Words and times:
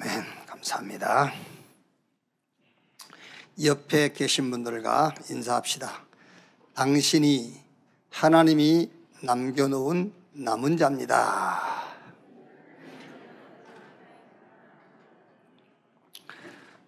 아멘. 0.00 0.24
감사합니다. 0.46 1.32
옆에 3.62 4.12
계신 4.12 4.50
분들과 4.50 5.14
인사합시다. 5.30 6.04
당신이 6.74 7.62
하나님이 8.10 8.90
남겨놓은 9.22 10.12
남은 10.32 10.76
자입니다. 10.76 11.84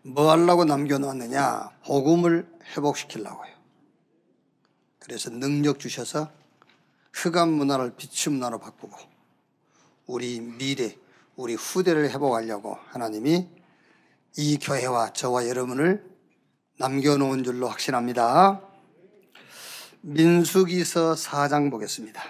뭐 0.02 0.30
하려고 0.32 0.64
남겨놓았느냐? 0.64 1.70
복음을 1.84 2.48
회복시키려고요. 2.77 3.54
그래서 4.98 5.30
능력 5.30 5.79
주셔서 5.79 6.32
흑암 7.12 7.50
문화를 7.50 7.95
빛의 7.96 8.34
문화로 8.34 8.59
바꾸고 8.59 8.96
우리 10.07 10.41
미래, 10.41 10.96
우리 11.37 11.55
후대를 11.55 12.11
회복하려고 12.11 12.79
하나님이 12.89 13.48
이 14.39 14.58
교회와 14.58 15.13
저와 15.13 15.49
여러분을 15.49 16.04
남겨놓은 16.79 17.44
줄로 17.44 17.68
확신합니다. 17.68 18.63
민수기서 20.00 21.14
4장 21.14 21.71
보겠습니다. 21.71 22.22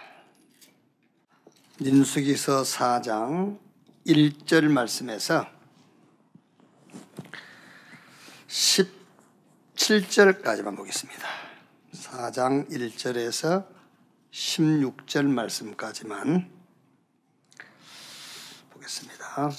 민수기서 1.80 2.62
4장 2.62 3.59
1절 4.06 4.64
말씀에서 4.64 5.47
17절까지만 8.48 10.77
보겠습니다. 10.77 11.28
4장 11.92 12.69
1절에서 12.70 13.66
16절 14.33 15.27
말씀까지만 15.27 16.55
보겠습니다. 18.86 19.50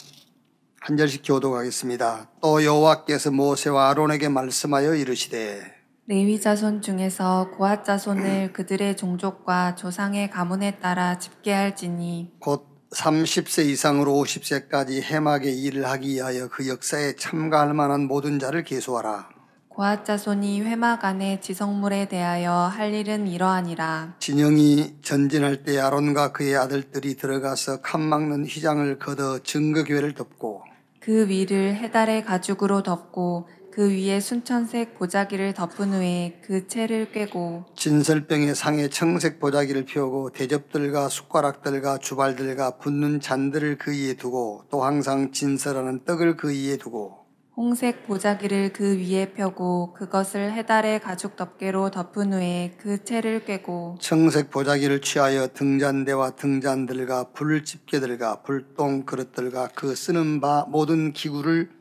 한 0.80 0.98
절씩 0.98 1.22
교독하겠습니다. 1.26 2.30
또 2.42 2.64
여호와께서 2.64 3.32
모세와 3.32 3.90
아론에게 3.90 4.30
말씀하여 4.30 4.96
이르시되 4.96 5.76
레위 6.08 6.40
자손 6.40 6.82
중에서 6.82 7.52
고앗 7.58 7.84
자손을 7.84 8.54
그들의 8.54 8.96
종족과 8.96 9.76
조상의 9.76 10.30
가문에 10.30 10.80
따라 10.80 11.20
집계할지니 11.20 12.36
곧 12.40 12.66
30세 12.92 13.66
이상으로 13.66 14.14
50세까지 14.14 15.04
해막의 15.04 15.62
일을 15.62 15.86
하기 15.90 16.16
위하여 16.16 16.48
그 16.48 16.70
역사에 16.70 17.16
참가할 17.18 17.74
만한 17.74 18.08
모든 18.08 18.40
자를 18.40 18.64
계수하라. 18.64 19.37
고앗 19.78 20.06
자손이 20.06 20.62
회막 20.64 21.06
안의 21.06 21.40
지성물에 21.40 22.08
대하여 22.08 22.52
할 22.52 22.96
일은 22.96 23.28
이러하니라. 23.28 24.16
진영이 24.18 24.96
전진할 25.04 25.62
때 25.62 25.78
아론과 25.78 26.32
그의 26.32 26.56
아들들이 26.56 27.16
들어가서 27.16 27.82
칸 27.82 28.02
막는 28.02 28.48
휘장을 28.48 28.98
걷어 28.98 29.38
증거교회를 29.44 30.16
덮고 30.16 30.64
그 31.00 31.30
위를 31.30 31.76
해달의 31.76 32.26
가죽으로 32.26 32.82
덮고 32.82 33.48
그 33.72 33.92
위에 33.92 34.20
순천색 34.20 34.98
보자기를 34.98 35.54
덮은 35.54 35.94
후에 35.94 36.42
그 36.44 36.68
채를 36.68 37.12
꿰고 37.12 37.66
진설병의 37.76 38.56
상에 38.56 38.88
청색 38.88 39.40
보자기를 39.40 39.86
피우고 39.86 40.32
대접들과 40.32 41.08
숟가락들과 41.08 42.00
주발들과 42.00 42.78
붓는 42.80 43.20
잔들을 43.20 43.78
그 43.78 43.92
위에 43.92 44.16
두고 44.16 44.64
또 44.72 44.84
항상 44.84 45.32
진설하는 45.32 46.04
떡을 46.04 46.36
그 46.36 46.52
위에 46.52 46.78
두고 46.78 47.27
홍색 47.60 48.06
보자기를 48.06 48.72
그 48.72 49.00
위에 49.00 49.34
펴고 49.34 49.92
그것을 49.94 50.54
해달의 50.54 51.00
가죽 51.00 51.36
덮개로 51.36 51.90
덮은 51.90 52.32
후에 52.34 52.76
그 52.78 53.04
채를 53.04 53.46
꿰고 53.46 53.98
청색 54.00 54.52
보자기를 54.52 55.02
취하여 55.02 55.48
등잔대와 55.48 56.36
등잔들과 56.36 57.32
불집게들과 57.34 58.44
불똥 58.44 59.08
그릇들과 59.08 59.70
그 59.74 59.96
쓰는 59.96 60.40
바 60.40 60.68
모든 60.70 61.14
기구를 61.14 61.72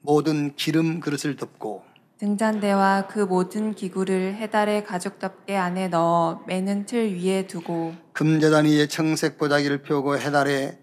모든 0.00 0.56
기름 0.56 0.98
그릇을 0.98 1.36
덮고 1.36 1.84
등잔대와 2.18 3.06
그 3.06 3.20
모든 3.20 3.74
기구를 3.74 4.34
해달의 4.34 4.84
가죽 4.84 5.20
덮개 5.20 5.54
안에 5.54 5.86
넣어 5.86 6.42
매는 6.48 6.86
틀 6.86 7.14
위에 7.14 7.46
두고 7.46 7.94
금재단 8.12 8.64
위에 8.64 8.88
청색 8.88 9.38
보자기를 9.38 9.82
펴고 9.82 10.18
해달에 10.18 10.80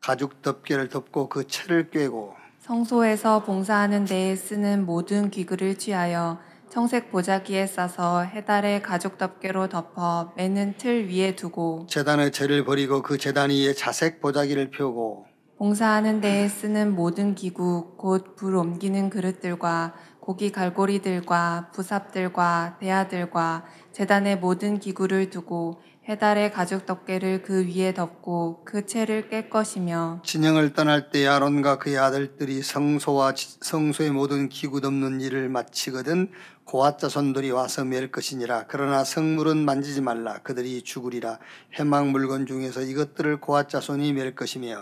가죽 0.00 0.40
덮개를 0.40 0.88
덮고 0.88 1.28
그 1.28 1.46
채를 1.46 1.90
꿰고 1.90 2.37
성소에서 2.68 3.44
봉사하는 3.44 4.04
데에 4.04 4.36
쓰는 4.36 4.84
모든 4.84 5.30
기구를 5.30 5.78
취하여 5.78 6.38
청색 6.68 7.10
보자기에 7.10 7.66
싸서 7.66 8.24
해달의 8.24 8.82
가죽 8.82 9.16
덮개로 9.16 9.70
덮어 9.70 10.34
매는 10.36 10.74
틀 10.76 11.08
위에 11.08 11.34
두고 11.34 11.86
재단의 11.88 12.30
재를 12.30 12.66
버리고 12.66 13.00
그 13.00 13.16
재단 13.16 13.48
위에 13.48 13.72
자색 13.72 14.20
보자기를 14.20 14.70
펴고 14.70 15.24
봉사하는 15.56 16.20
데에 16.20 16.46
쓰는 16.46 16.94
모든 16.94 17.34
기구 17.34 17.96
곧 17.96 18.36
불 18.36 18.54
옮기는 18.54 19.08
그릇들과 19.08 19.94
고기 20.20 20.52
갈고리들과 20.52 21.70
부삽들과 21.72 22.76
대야들과 22.80 23.64
재단의 23.92 24.40
모든 24.40 24.78
기구를 24.78 25.30
두고 25.30 25.80
해달의 26.08 26.52
가죽 26.52 26.86
덮개를 26.86 27.42
그 27.42 27.66
위에 27.66 27.92
덮고 27.92 28.62
그 28.64 28.86
채를 28.86 29.28
깰 29.28 29.50
것이며 29.50 30.22
진영을 30.24 30.72
떠날 30.72 31.10
때 31.10 31.26
아론과 31.26 31.78
그의 31.78 31.98
아들들이 31.98 32.62
성소와 32.62 33.34
지- 33.34 33.58
성소의 33.60 34.10
모든 34.12 34.48
기구 34.48 34.80
덮는 34.80 35.20
일을 35.20 35.50
마치거든 35.50 36.30
고앗 36.64 36.98
자손들이 36.98 37.50
와서 37.50 37.84
맬 37.84 38.10
것이니라. 38.10 38.64
그러나 38.68 39.04
성물은 39.04 39.58
만지지 39.58 40.00
말라. 40.00 40.38
그들이 40.42 40.82
죽으리라. 40.82 41.38
해막 41.78 42.08
물건 42.08 42.46
중에서 42.46 42.82
이것들을 42.82 43.40
고앗 43.40 43.68
자손이 43.68 44.12
맬 44.14 44.34
것이며. 44.34 44.76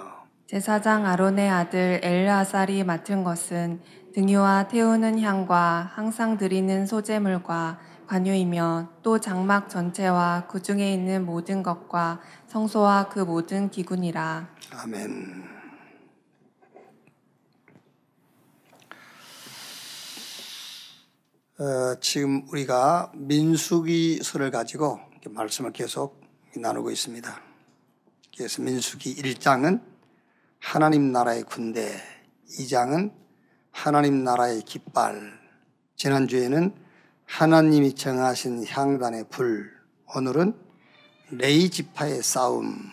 제사장 0.48 1.06
아론의 1.06 1.48
아들 1.50 2.00
엘르아살이 2.04 2.84
맡은 2.84 3.24
것은 3.24 3.80
등유와 4.14 4.68
태우는 4.68 5.20
향과 5.20 5.90
항상 5.92 6.38
드리는 6.38 6.86
소재물과 6.86 7.78
관유이며 8.06 8.90
또 9.02 9.20
장막 9.20 9.68
전체와 9.68 10.46
그 10.48 10.62
중에 10.62 10.92
있는 10.92 11.24
모든 11.24 11.62
것과 11.62 12.20
성소와 12.48 13.08
그 13.08 13.20
모든 13.20 13.70
기구니라. 13.70 14.48
아멘. 14.72 15.56
어, 21.58 21.98
지금 22.00 22.46
우리가 22.50 23.12
민수기서를 23.14 24.50
가지고 24.50 25.00
말씀을 25.28 25.72
계속 25.72 26.20
나누고 26.54 26.90
있습니다. 26.90 27.40
그래서 28.36 28.62
민수기 28.62 29.16
1장은 29.16 29.80
하나님 30.58 31.12
나라의 31.12 31.44
군대, 31.44 31.96
2장은 32.58 33.12
하나님 33.70 34.22
나라의 34.24 34.62
깃발, 34.62 35.38
지난주에는 35.96 36.85
하나님이 37.26 37.94
정하신 37.94 38.66
향단의 38.66 39.28
불, 39.28 39.70
오늘은 40.14 40.58
레이 41.30 41.68
지파의 41.68 42.22
싸움, 42.22 42.90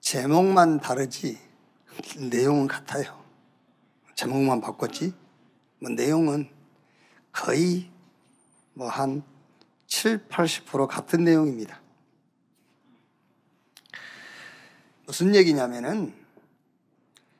제목만 0.00 0.80
다르지 0.80 1.38
내용은 2.30 2.68
같아요. 2.68 3.20
제목만 4.14 4.60
바꿨지 4.60 5.12
뭐 5.80 5.90
내용은 5.90 6.48
거의 7.32 7.90
뭐 8.74 8.88
한 8.88 9.22
7, 9.86 10.26
80% 10.28 10.86
같은 10.86 11.24
내용입니다. 11.24 11.80
무슨 15.06 15.34
얘기냐면은 15.34 16.14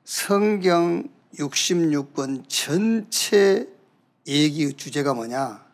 성경 0.04 1.08
66권 1.36 2.44
전체 2.48 3.68
얘기 4.26 4.72
주제가 4.72 5.14
뭐냐? 5.14 5.64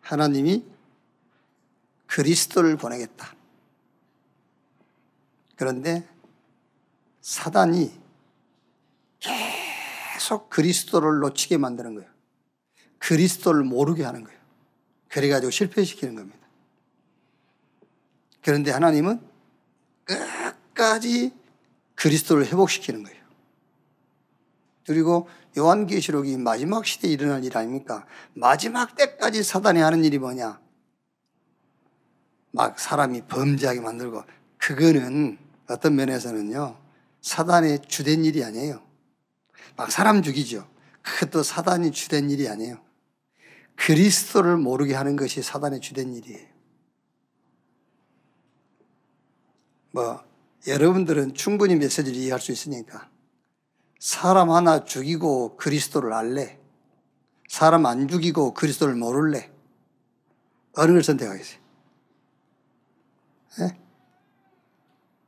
하나님이 0.00 0.64
그리스도를 2.06 2.76
보내겠다. 2.76 3.34
그런데 5.56 6.06
사단이 7.20 7.92
계속 9.20 10.50
그리스도를 10.50 11.20
놓치게 11.20 11.56
만드는 11.56 11.94
거예요. 11.94 12.10
그리스도를 12.98 13.62
모르게 13.64 14.04
하는 14.04 14.24
거예요. 14.24 14.38
그래가지고 15.08 15.50
실패시키는 15.50 16.14
겁니다. 16.16 16.38
그런데 18.42 18.70
하나님은 18.72 19.20
끝까지 20.04 21.32
그리스도를 21.94 22.46
회복시키는 22.46 23.02
거예요. 23.04 23.23
그리고 24.86 25.28
요한계시록이 25.56 26.36
마지막 26.36 26.84
시대에 26.84 27.10
일어날 27.10 27.44
일 27.44 27.56
아닙니까? 27.56 28.06
마지막 28.34 28.96
때까지 28.96 29.42
사단이 29.42 29.80
하는 29.80 30.04
일이 30.04 30.18
뭐냐? 30.18 30.60
막 32.50 32.78
사람이 32.78 33.22
범죄하게 33.26 33.80
만들고 33.80 34.22
그거는 34.58 35.38
어떤 35.68 35.96
면에서는요 35.96 36.76
사단의 37.20 37.80
주된 37.88 38.24
일이 38.24 38.44
아니에요. 38.44 38.82
막 39.76 39.90
사람 39.90 40.22
죽이죠. 40.22 40.68
그것도 41.02 41.42
사단이 41.42 41.90
주된 41.90 42.30
일이 42.30 42.48
아니에요. 42.48 42.78
그리스도를 43.76 44.56
모르게 44.56 44.94
하는 44.94 45.16
것이 45.16 45.42
사단의 45.42 45.80
주된 45.80 46.14
일이에요. 46.14 46.46
뭐 49.90 50.22
여러분들은 50.66 51.34
충분히 51.34 51.76
메시지를 51.76 52.16
이해할 52.18 52.40
수 52.40 52.52
있으니까 52.52 53.08
사람 54.04 54.50
하나 54.50 54.84
죽이고 54.84 55.56
그리스도를 55.56 56.12
알래? 56.12 56.60
사람 57.48 57.86
안 57.86 58.06
죽이고 58.06 58.52
그리스도를 58.52 58.94
모를래? 58.96 59.50
어느 60.74 60.92
걸 60.92 61.02
선택하겠어요? 61.02 61.58
예? 63.60 63.78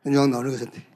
윤정은 0.04 0.34
어느 0.34 0.50
걸 0.50 0.58
선택해? 0.58 0.86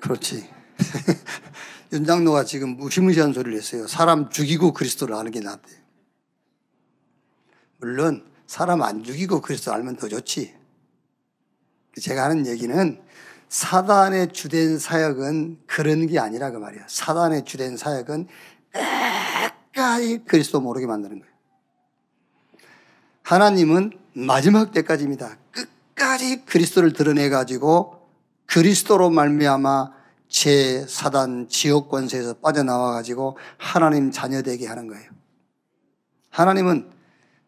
그렇지. 0.00 0.50
윤장로가 1.92 2.42
지금 2.42 2.70
무시무시한 2.76 3.32
소리를 3.32 3.56
했어요. 3.56 3.86
사람 3.86 4.30
죽이고 4.30 4.72
그리스도를 4.72 5.14
아는 5.14 5.30
게 5.30 5.38
낫대요. 5.38 5.78
물론 7.78 8.28
사람 8.48 8.82
안 8.82 9.04
죽이고 9.04 9.40
그리스도 9.40 9.72
알면 9.72 9.98
더 9.98 10.08
좋지. 10.08 10.52
제가 12.00 12.24
하는 12.24 12.44
얘기는 12.44 13.04
사단의 13.54 14.32
주된 14.32 14.80
사역은 14.80 15.60
그런 15.68 16.08
게 16.08 16.18
아니라 16.18 16.50
그 16.50 16.56
말이야. 16.56 16.86
사단의 16.88 17.44
주된 17.44 17.76
사역은 17.76 18.26
끝까지 19.72 20.24
그리스도 20.26 20.60
모르게 20.60 20.88
만드는 20.88 21.20
거예요. 21.20 21.32
하나님은 23.22 23.92
마지막 24.14 24.72
때까지입니다. 24.72 25.38
끝까지 25.52 26.46
그리스도를 26.46 26.94
드러내 26.94 27.28
가지고 27.28 28.08
그리스도로 28.46 29.10
말미암아 29.10 29.92
제 30.26 30.84
사단 30.88 31.46
지옥 31.48 31.90
권세에서 31.90 32.34
빠져나와 32.34 32.90
가지고 32.90 33.38
하나님 33.56 34.10
자녀 34.10 34.42
되게 34.42 34.66
하는 34.66 34.88
거예요. 34.88 35.08
하나님은 36.30 36.90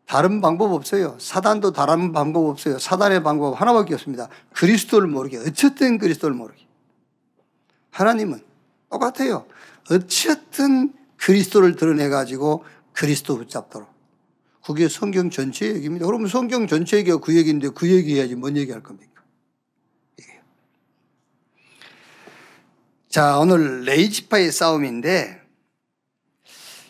다른 0.07 0.41
방법 0.41 0.73
없어요. 0.73 1.17
사단도 1.19 1.73
다른 1.73 2.13
방법 2.13 2.49
없어요. 2.49 2.79
사단의 2.79 3.23
방법 3.23 3.61
하나밖에 3.61 3.95
없습니다. 3.95 4.29
그리스도를 4.53 5.09
모르게. 5.09 5.39
어쨌든 5.39 5.99
그리스도를 5.99 6.37
모르게. 6.37 6.65
하나님은 7.91 8.41
똑같아요. 8.91 9.47
어쨌든 9.91 10.93
그리스도를 11.17 11.75
드러내가지고 11.75 12.65
그리스도 12.93 13.37
붙잡도록. 13.37 13.89
그게 14.65 14.89
성경 14.89 15.31
전체 15.31 15.67
얘기입니다. 15.67 16.07
그러면 16.07 16.29
성경 16.29 16.67
전체 16.67 16.97
얘기가 16.99 17.19
그 17.19 17.37
얘기인데 17.37 17.69
그 17.71 17.91
얘기 17.91 18.17
해야지 18.17 18.35
뭔 18.35 18.57
얘기 18.57 18.73
할 18.73 18.83
겁니까? 18.83 19.23
이게요. 20.19 20.41
자, 23.09 23.39
오늘 23.39 23.83
레이지파의 23.83 24.53
싸움인데 24.53 25.46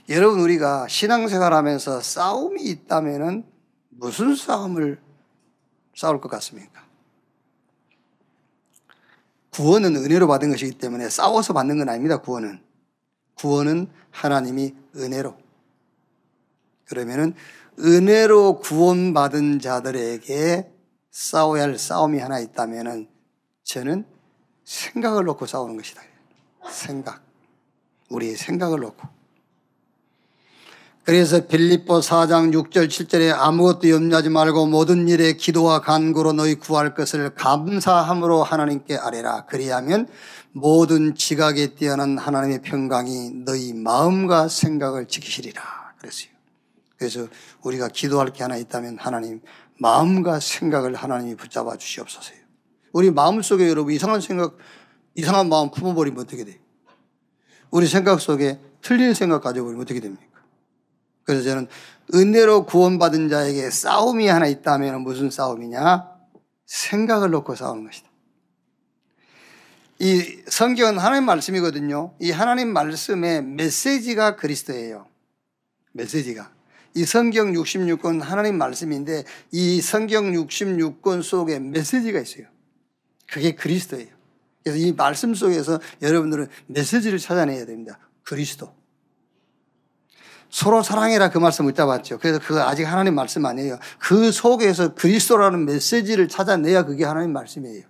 여러분 0.08 0.40
우리가 0.40 0.86
신앙생활 0.88 1.52
하면서 1.52 2.00
싸움이 2.00 2.62
있다면은 2.62 3.44
무슨 3.88 4.36
싸움을 4.36 5.00
싸울 5.96 6.20
것 6.20 6.28
같습니까? 6.28 6.84
구원은 9.50 9.96
은혜로 9.96 10.28
받은 10.28 10.50
것이기 10.50 10.78
때문에 10.78 11.08
싸워서 11.08 11.54
받는 11.54 11.78
건 11.78 11.88
아닙니다. 11.88 12.18
구원은. 12.18 12.60
구원은 13.34 13.88
하나님이 14.10 14.74
은혜로. 14.96 15.36
그러면은 16.84 17.34
은혜로 17.78 18.60
구원받은 18.60 19.60
자들에게 19.60 20.70
싸워야 21.10 21.62
할 21.64 21.78
싸움이 21.78 22.18
하나 22.18 22.38
있다면은 22.38 23.08
저는 23.64 24.04
생각을 24.64 25.24
놓고 25.24 25.46
싸우는 25.46 25.76
것이다. 25.76 26.02
생각. 26.70 27.22
우리의 28.10 28.36
생각을 28.36 28.80
놓고. 28.80 29.15
그래서 31.06 31.46
빌립보 31.46 32.00
4장 32.00 32.52
6절 32.52 32.88
7절에 32.88 33.32
아무것도 33.32 33.88
염려하지 33.90 34.28
말고 34.28 34.66
모든 34.66 35.06
일에 35.06 35.34
기도와 35.34 35.80
간구로 35.80 36.32
너희 36.32 36.56
구할 36.56 36.94
것을 36.94 37.32
감사함으로 37.36 38.42
하나님께 38.42 38.96
아뢰라. 38.96 39.46
그리하면 39.46 40.08
모든 40.50 41.14
지각에 41.14 41.76
뛰어난 41.76 42.18
하나님의 42.18 42.62
평강이 42.62 43.44
너희 43.44 43.72
마음과 43.72 44.48
생각을 44.48 45.06
지키시리라. 45.06 45.62
그랬어요. 45.98 46.30
그래서 46.98 47.28
우리가 47.62 47.86
기도할 47.86 48.32
게 48.32 48.42
하나 48.42 48.56
있다면 48.56 48.98
하나님 48.98 49.42
마음과 49.78 50.40
생각을 50.40 50.96
하나님이 50.96 51.36
붙잡아 51.36 51.76
주시옵소서요. 51.76 52.38
우리 52.92 53.12
마음 53.12 53.42
속에 53.42 53.68
여러분 53.68 53.92
이상한 53.92 54.20
생각, 54.20 54.56
이상한 55.14 55.48
마음 55.48 55.70
품어버리면 55.70 56.24
어떻게 56.24 56.44
돼요? 56.44 56.56
우리 57.70 57.86
생각 57.86 58.20
속에 58.20 58.58
틀린 58.82 59.14
생각 59.14 59.44
가져버리면 59.44 59.82
어떻게 59.82 60.00
됩니까? 60.00 60.25
그래서 61.26 61.42
저는 61.42 61.66
은혜로 62.14 62.66
구원받은 62.66 63.28
자에게 63.28 63.70
싸움이 63.70 64.28
하나 64.28 64.46
있다면 64.46 65.02
무슨 65.02 65.30
싸움이냐? 65.30 66.08
생각을 66.64 67.30
놓고 67.30 67.54
싸우는 67.54 67.84
것이다. 67.84 68.08
이 69.98 70.42
성경은 70.46 70.98
하나님 70.98 71.24
말씀이거든요. 71.24 72.14
이 72.20 72.30
하나님 72.30 72.72
말씀의 72.72 73.42
메시지가 73.42 74.36
그리스도예요. 74.36 75.06
메시지가. 75.92 76.52
이 76.94 77.04
성경 77.04 77.52
66권 77.52 78.20
하나님 78.20 78.56
말씀인데 78.56 79.24
이 79.50 79.80
성경 79.80 80.32
66권 80.32 81.22
속에 81.22 81.58
메시지가 81.58 82.20
있어요. 82.20 82.46
그게 83.26 83.54
그리스도예요. 83.54 84.08
그래서 84.62 84.78
이 84.78 84.92
말씀 84.92 85.34
속에서 85.34 85.80
여러분들은 86.02 86.48
메시지를 86.66 87.18
찾아내야 87.18 87.66
됩니다. 87.66 87.98
그리스도. 88.22 88.75
서로 90.50 90.82
사랑해라 90.82 91.30
그 91.30 91.38
말씀 91.38 91.66
붙잡았죠. 91.66 92.18
그래서 92.18 92.38
그거 92.38 92.62
아직 92.62 92.84
하나님 92.84 93.14
말씀 93.14 93.44
아니에요. 93.44 93.78
그 93.98 94.32
속에서 94.32 94.94
그리스도라는 94.94 95.64
메시지를 95.64 96.28
찾아내야 96.28 96.84
그게 96.84 97.04
하나님 97.04 97.32
말씀이에요. 97.32 97.84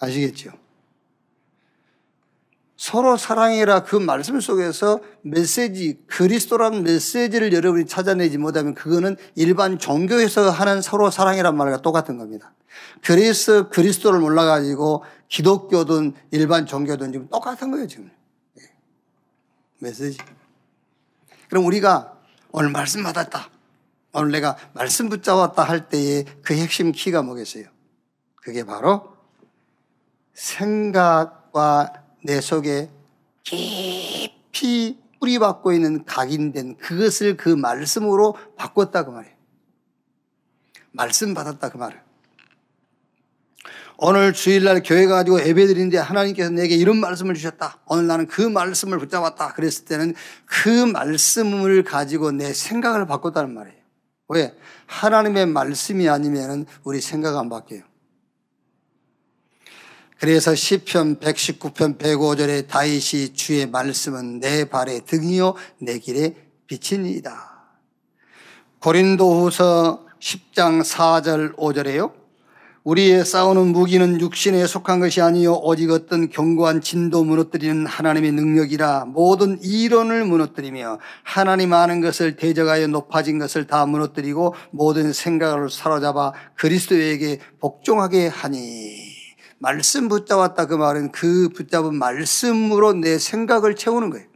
아시겠죠? 0.00 0.50
서로 2.76 3.16
사랑해라 3.16 3.82
그 3.82 3.96
말씀 3.96 4.38
속에서 4.38 5.00
메시지, 5.22 6.00
그리스도라는 6.06 6.84
메시지를 6.84 7.52
여러분이 7.52 7.86
찾아내지 7.86 8.38
못하면 8.38 8.74
그거는 8.74 9.16
일반 9.34 9.78
종교에서 9.78 10.48
하는 10.50 10.80
서로 10.80 11.10
사랑이란 11.10 11.56
말과 11.56 11.82
똑같은 11.82 12.18
겁니다. 12.18 12.54
그래서 13.02 13.68
그리스도를 13.68 14.20
몰라가지고 14.20 15.02
기독교든 15.28 16.14
일반 16.30 16.66
종교든 16.66 17.10
지금 17.10 17.28
똑같은 17.28 17.72
거예요, 17.72 17.88
지금. 17.88 18.10
예. 18.60 18.62
메시지. 19.80 20.18
그럼 21.48 21.64
우리가 21.64 22.16
오늘 22.52 22.70
말씀 22.70 23.02
받았다. 23.02 23.50
오늘 24.12 24.32
내가 24.32 24.56
말씀 24.72 25.08
붙잡았다 25.08 25.62
할 25.62 25.88
때의 25.88 26.24
그 26.42 26.54
핵심 26.54 26.92
키가 26.92 27.22
뭐겠어요? 27.22 27.66
그게 28.36 28.64
바로 28.64 29.14
생각과 30.32 32.04
내 32.22 32.40
속에 32.40 32.90
깊이 33.42 34.98
뿌리박고 35.20 35.72
있는 35.72 36.04
각인된 36.04 36.76
그것을 36.76 37.36
그 37.36 37.48
말씀으로 37.48 38.36
바꿨다 38.56 39.04
그 39.04 39.10
말이에요. 39.10 39.34
말씀 40.92 41.34
받았다 41.34 41.70
그 41.70 41.76
말을. 41.76 42.07
오늘 44.00 44.32
주일날 44.32 44.84
교회 44.84 45.06
가지고 45.06 45.44
예배 45.44 45.66
드리는데 45.66 45.98
하나님께서 45.98 46.50
내게 46.50 46.76
이런 46.76 46.98
말씀을 46.98 47.34
주셨다. 47.34 47.80
오늘 47.86 48.06
나는 48.06 48.28
그 48.28 48.42
말씀을 48.42 48.96
붙잡았다. 48.96 49.54
그랬을 49.54 49.86
때는 49.86 50.14
그 50.44 50.68
말씀을 50.68 51.82
가지고 51.82 52.30
내 52.30 52.52
생각을 52.52 53.08
바꿨다는 53.08 53.52
말이에요. 53.52 53.76
왜? 54.28 54.54
하나님의 54.86 55.46
말씀이 55.46 56.08
아니면 56.08 56.64
우리 56.84 57.00
생각 57.00 57.36
안 57.36 57.48
바뀌어요. 57.48 57.82
그래서 60.20 60.54
시편 60.54 61.18
119편 61.18 61.98
105절에 61.98 62.68
다윗이 62.68 63.34
주의 63.34 63.66
말씀은 63.66 64.38
내 64.38 64.64
발의 64.66 65.06
등이요 65.06 65.54
내 65.80 65.98
길의 65.98 66.36
빛이니이다. 66.68 67.80
고린도후서 68.78 70.06
10장 70.20 70.84
4절 70.84 71.56
5절에요. 71.56 72.27
우리의 72.88 73.26
싸우는 73.26 73.72
무기는 73.72 74.18
육신에 74.18 74.66
속한 74.66 75.00
것이 75.00 75.20
아니요 75.20 75.56
오직 75.56 75.90
어떤 75.90 76.30
견고한 76.30 76.80
진도 76.80 77.22
무너뜨리는 77.22 77.84
하나님의 77.84 78.32
능력이라 78.32 79.04
모든 79.04 79.60
이론을 79.62 80.24
무너뜨리며 80.24 80.98
하나님 81.22 81.74
아는 81.74 82.00
것을 82.00 82.36
대적하여 82.36 82.86
높아진 82.86 83.38
것을 83.38 83.66
다 83.66 83.84
무너뜨리고 83.84 84.54
모든 84.70 85.12
생각을 85.12 85.68
사로잡아 85.68 86.32
그리스도에게 86.54 87.40
복종하게 87.60 88.28
하니 88.28 88.96
말씀 89.58 90.08
붙잡았다 90.08 90.64
그 90.64 90.74
말은 90.74 91.12
그 91.12 91.50
붙잡은 91.50 91.94
말씀으로 91.94 92.94
내 92.94 93.18
생각을 93.18 93.76
채우는 93.76 94.08
거예요. 94.08 94.26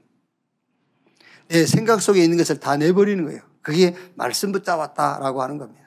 내 1.49 1.65
생각 1.65 2.03
속에 2.03 2.23
있는 2.23 2.37
것을 2.37 2.61
다 2.61 2.77
내버리는 2.77 3.25
거예요. 3.25 3.41
그게 3.63 3.95
말씀 4.15 4.53
붙잡았다라고 4.53 5.41
하는 5.41 5.57
겁니다. 5.57 5.83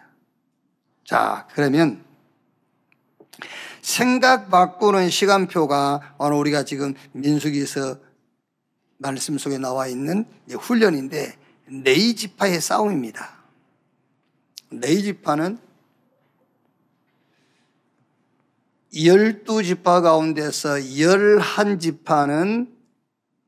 자, 1.03 1.48
그러면 1.53 2.04
생각 3.82 4.50
바꾸는 4.50 5.10
시간표가 5.10 6.15
오늘 6.18 6.38
우리가 6.38 6.65
지금 6.65 6.94
민수기에서 7.12 7.98
말씀 8.98 9.38
속에 9.38 9.58
나와 9.58 9.88
있는 9.88 10.25
훈련인데 10.50 11.38
네이지파의 11.68 12.62
싸움입니다. 12.62 13.36
네이지파는 14.72 15.60
열두 19.04 19.63
지파 19.63 20.01
가운데서 20.01 21.00
열한 21.00 21.80
지파는 21.80 22.74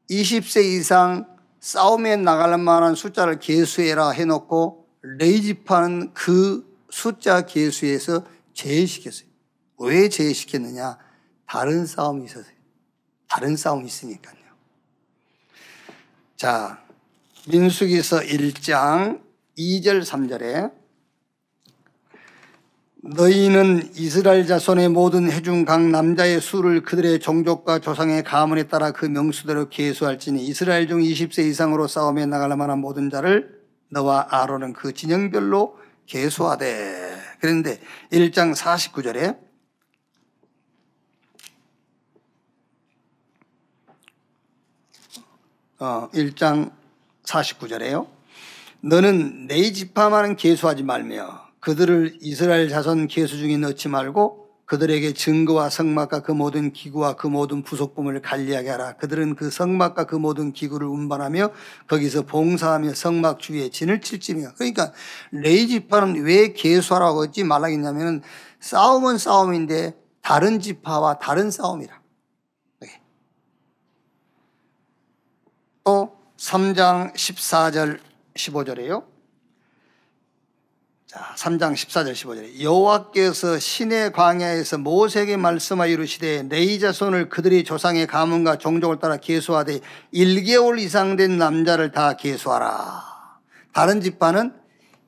20세 0.09 0.63
이상 0.63 1.25
싸움에 1.59 2.17
나갈 2.17 2.57
만한 2.57 2.95
숫자를 2.95 3.39
계수해라 3.39 4.09
해놓고 4.09 4.87
레이 5.01 5.41
지파는 5.41 6.13
그 6.13 6.65
숫자 6.89 7.45
계수에서 7.45 8.25
제외시켰어요. 8.53 9.27
왜 9.79 10.09
제외시켰느냐? 10.09 10.97
다른 11.47 11.85
싸움이 11.85 12.25
있어서요. 12.25 12.55
다른 13.29 13.55
싸움이 13.55 13.85
있으니까요. 13.85 14.37
자, 16.35 16.83
민수기서 17.47 18.19
1장 18.21 19.21
2절 19.57 20.03
3절에 20.03 20.71
너희는 23.01 23.91
이스라엘 23.95 24.45
자손의 24.45 24.89
모든 24.89 25.31
해중 25.31 25.63
각 25.63 25.81
남자의 25.81 26.41
수를 26.41 26.83
그들의 26.83 27.19
종족과 27.19 27.79
조상의 27.79 28.23
가문에 28.23 28.63
따라 28.63 28.91
그 28.91 29.05
명수대로 29.05 29.69
계수할지니 29.69 30.45
이스라엘 30.45 30.87
중 30.87 30.99
20세 30.99 31.45
이상으로 31.45 31.87
싸움에 31.87 32.25
나갈 32.25 32.55
만한 32.57 32.79
모든 32.79 33.09
자를 33.09 33.61
너와 33.89 34.27
아론은 34.29 34.73
그 34.73 34.93
진영별로 34.93 35.77
계수하되 36.05 37.15
그런데 37.39 37.79
1장 38.11 38.53
49절에 38.53 39.46
어, 45.79 46.09
1장 46.13 46.71
49절에요. 47.23 48.07
너는 48.81 49.47
내 49.47 49.71
지파만은 49.71 50.35
계수하지 50.35 50.83
말며 50.83 51.47
그들을 51.59 52.17
이스라엘 52.21 52.69
자손 52.69 53.07
계수 53.07 53.37
중에 53.37 53.57
넣지 53.57 53.89
말고 53.89 54.47
그들에게 54.67 55.13
증거와 55.13 55.69
성막과 55.69 56.21
그 56.23 56.33
모든 56.33 56.73
기구와 56.73 57.13
그 57.13 57.27
모든 57.27 57.63
부속품을 57.63 58.21
관리하게 58.21 58.69
하라. 58.69 58.97
그들은 58.97 59.35
그 59.35 59.49
성막과 59.49 60.03
그 60.03 60.15
모든 60.15 60.51
기구를 60.51 60.87
운반하며 60.87 61.51
거기서 61.87 62.23
봉사하며 62.23 62.93
성막 62.93 63.39
주위에 63.39 63.69
진을 63.69 64.01
칠지며. 64.01 64.55
그러니까 64.55 64.91
레이 65.31 65.67
지파는 65.67 66.21
왜 66.25 66.51
계수하라고 66.51 67.23
했지 67.23 67.45
말라겠냐면은 67.45 68.21
싸움은 68.59 69.17
싸움인데 69.17 69.95
다른 70.21 70.59
지파와 70.59 71.19
다른 71.19 71.49
싸움이라. 71.49 72.01
네. 72.81 73.01
또 75.85 76.17
3장 76.47 77.13
14절 77.13 77.99
15절에요. 78.35 79.03
자, 81.05 81.35
3장 81.35 81.73
14절 81.73 82.13
15절에 82.13 82.61
여호와께서 82.61 83.59
신의 83.59 84.13
광야에서 84.13 84.77
모세에게 84.77 85.35
말씀하여 85.35 85.91
이르시되 85.91 86.47
레이 86.49 86.79
자손을 86.79 87.27
그들의 87.27 87.65
조상의 87.65 88.07
가문과 88.07 88.57
종족을 88.59 88.99
따라 88.99 89.17
계수하되 89.17 89.81
1개월 90.13 90.79
이상 90.79 91.17
된 91.17 91.37
남자를 91.37 91.91
다 91.91 92.13
계수하라. 92.13 93.03
다른 93.73 93.99
집파는 93.99 94.53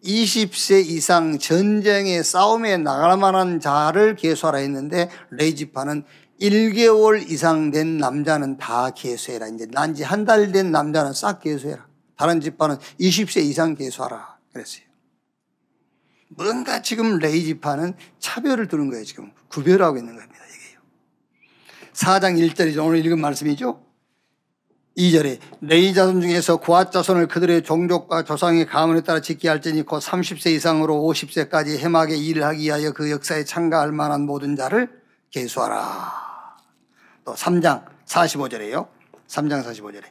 20세 0.03 0.86
이상 0.86 1.39
전쟁에 1.39 2.22
싸움에 2.22 2.75
나갈 2.77 3.17
만한 3.17 3.62
자를 3.62 4.15
계수하라 4.15 4.58
했는데 4.60 5.10
레이 5.29 5.55
집파는 5.55 6.03
1개월 6.41 7.29
이상 7.29 7.72
된 7.72 7.98
남자는 7.98 8.58
다 8.58 8.91
계수해라. 8.91 9.48
이제 9.50 9.67
난지 9.72 10.03
한 10.03 10.25
달 10.25 10.51
된 10.51 10.72
남자는 10.72 11.13
싹 11.13 11.41
계수해라. 11.41 11.88
다른 12.17 12.41
집파는 12.41 12.77
20세 13.00 13.41
이상 13.43 13.75
계수하라. 13.75 14.38
그랬어요. 14.53 14.84
뭔가 16.29 16.81
지금 16.81 17.17
레이 17.17 17.43
지파는 17.43 17.93
차별을 18.19 18.67
두는 18.67 18.89
거예요, 18.89 19.03
지금. 19.03 19.31
구별하고 19.50 19.98
있는 19.98 20.15
겁니다, 20.15 20.36
이게요. 20.46 20.79
4장 21.93 22.38
1절이죠. 22.53 22.86
오늘 22.86 23.03
읽은 23.05 23.19
말씀이죠. 23.19 23.84
2절에 24.98 25.39
레이 25.62 25.93
자손 25.93 26.22
중에서 26.22 26.58
고앗 26.58 26.91
자손을 26.91 27.27
그들의 27.27 27.63
종족과 27.63 28.24
조상의 28.24 28.65
가문에 28.65 29.01
따라 29.01 29.22
짓게 29.22 29.48
할지니 29.48 29.84
곧 29.84 30.00
30세 30.03 30.51
이상으로 30.51 30.96
50세까지 30.96 31.77
해막에 31.79 32.15
일을 32.17 32.43
하기 32.43 32.63
위하여 32.65 32.91
그 32.91 33.10
역사에 33.10 33.46
참가할 33.46 33.91
만한 33.93 34.22
모든 34.25 34.55
자를 34.58 34.89
계수하라. 35.31 36.28
또 37.29 37.36
3장 37.36 37.86
45절에요. 38.07 38.88
3장 39.27 39.63
45절에 39.63 40.03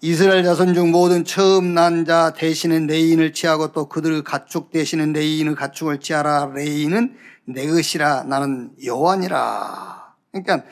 이스라엘 0.00 0.44
자손 0.44 0.72
중 0.72 0.90
모든 0.90 1.24
처음 1.24 1.74
난 1.74 2.06
자 2.06 2.32
대신에 2.32 2.78
레위인을 2.78 3.34
취하고 3.34 3.72
또 3.72 3.86
그들 3.86 4.24
가축 4.24 4.70
대신에 4.70 5.04
레위인의 5.06 5.54
가축을 5.56 6.00
취하라. 6.00 6.52
레위인은 6.54 7.16
내 7.44 7.66
것이라 7.66 8.24
나는 8.24 8.72
여호와니라. 8.82 10.14
그러니까 10.32 10.62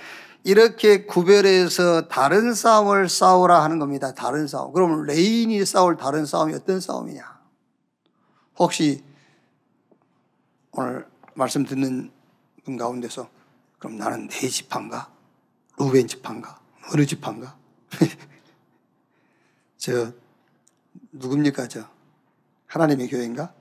이렇게 0.45 1.05
구별해서 1.05 2.09
다른 2.09 2.55
싸움을 2.55 3.11
싸우라 3.11 3.63
하는 3.63 3.79
겁니다. 3.79 4.15
다른 4.15 4.47
싸움. 4.47 4.73
그러면 4.73 5.05
레위인이 5.05 5.63
싸울 5.67 5.99
다른 5.99 6.25
싸움이 6.25 6.55
어떤 6.55 6.81
싸움이냐? 6.81 7.23
혹시 8.59 9.05
오늘 10.73 11.07
말씀 11.35 11.67
듣는 11.67 12.11
분 12.65 12.79
가운데서 12.79 13.29
그럼 13.79 13.99
나는 13.99 14.29
내 14.29 14.49
지파인가? 14.49 15.12
루벤 15.79 16.07
지파인가? 16.07 16.61
어느 16.93 17.07
지파인가? 17.07 17.57
저 19.77 20.13
누굽니까 21.13 21.69
저 21.69 21.89
하나님의 22.67 23.09
교회인가? 23.09 23.53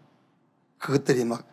그것들이 0.78 1.26
막 1.26 1.48